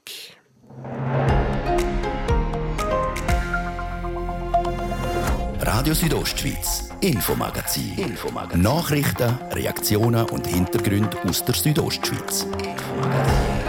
Radio 5.59 5.93
Südostschweiz, 5.93 6.89
Infomagazin. 7.01 7.97
Infomagazin. 7.97 8.61
Nachrichten, 8.61 9.37
Reaktionen 9.51 10.29
und 10.29 10.47
Hintergründe 10.47 11.17
aus 11.27 11.43
der 11.43 11.55
Südostschweiz. 11.55 12.43
Infomagazin. 12.43 13.62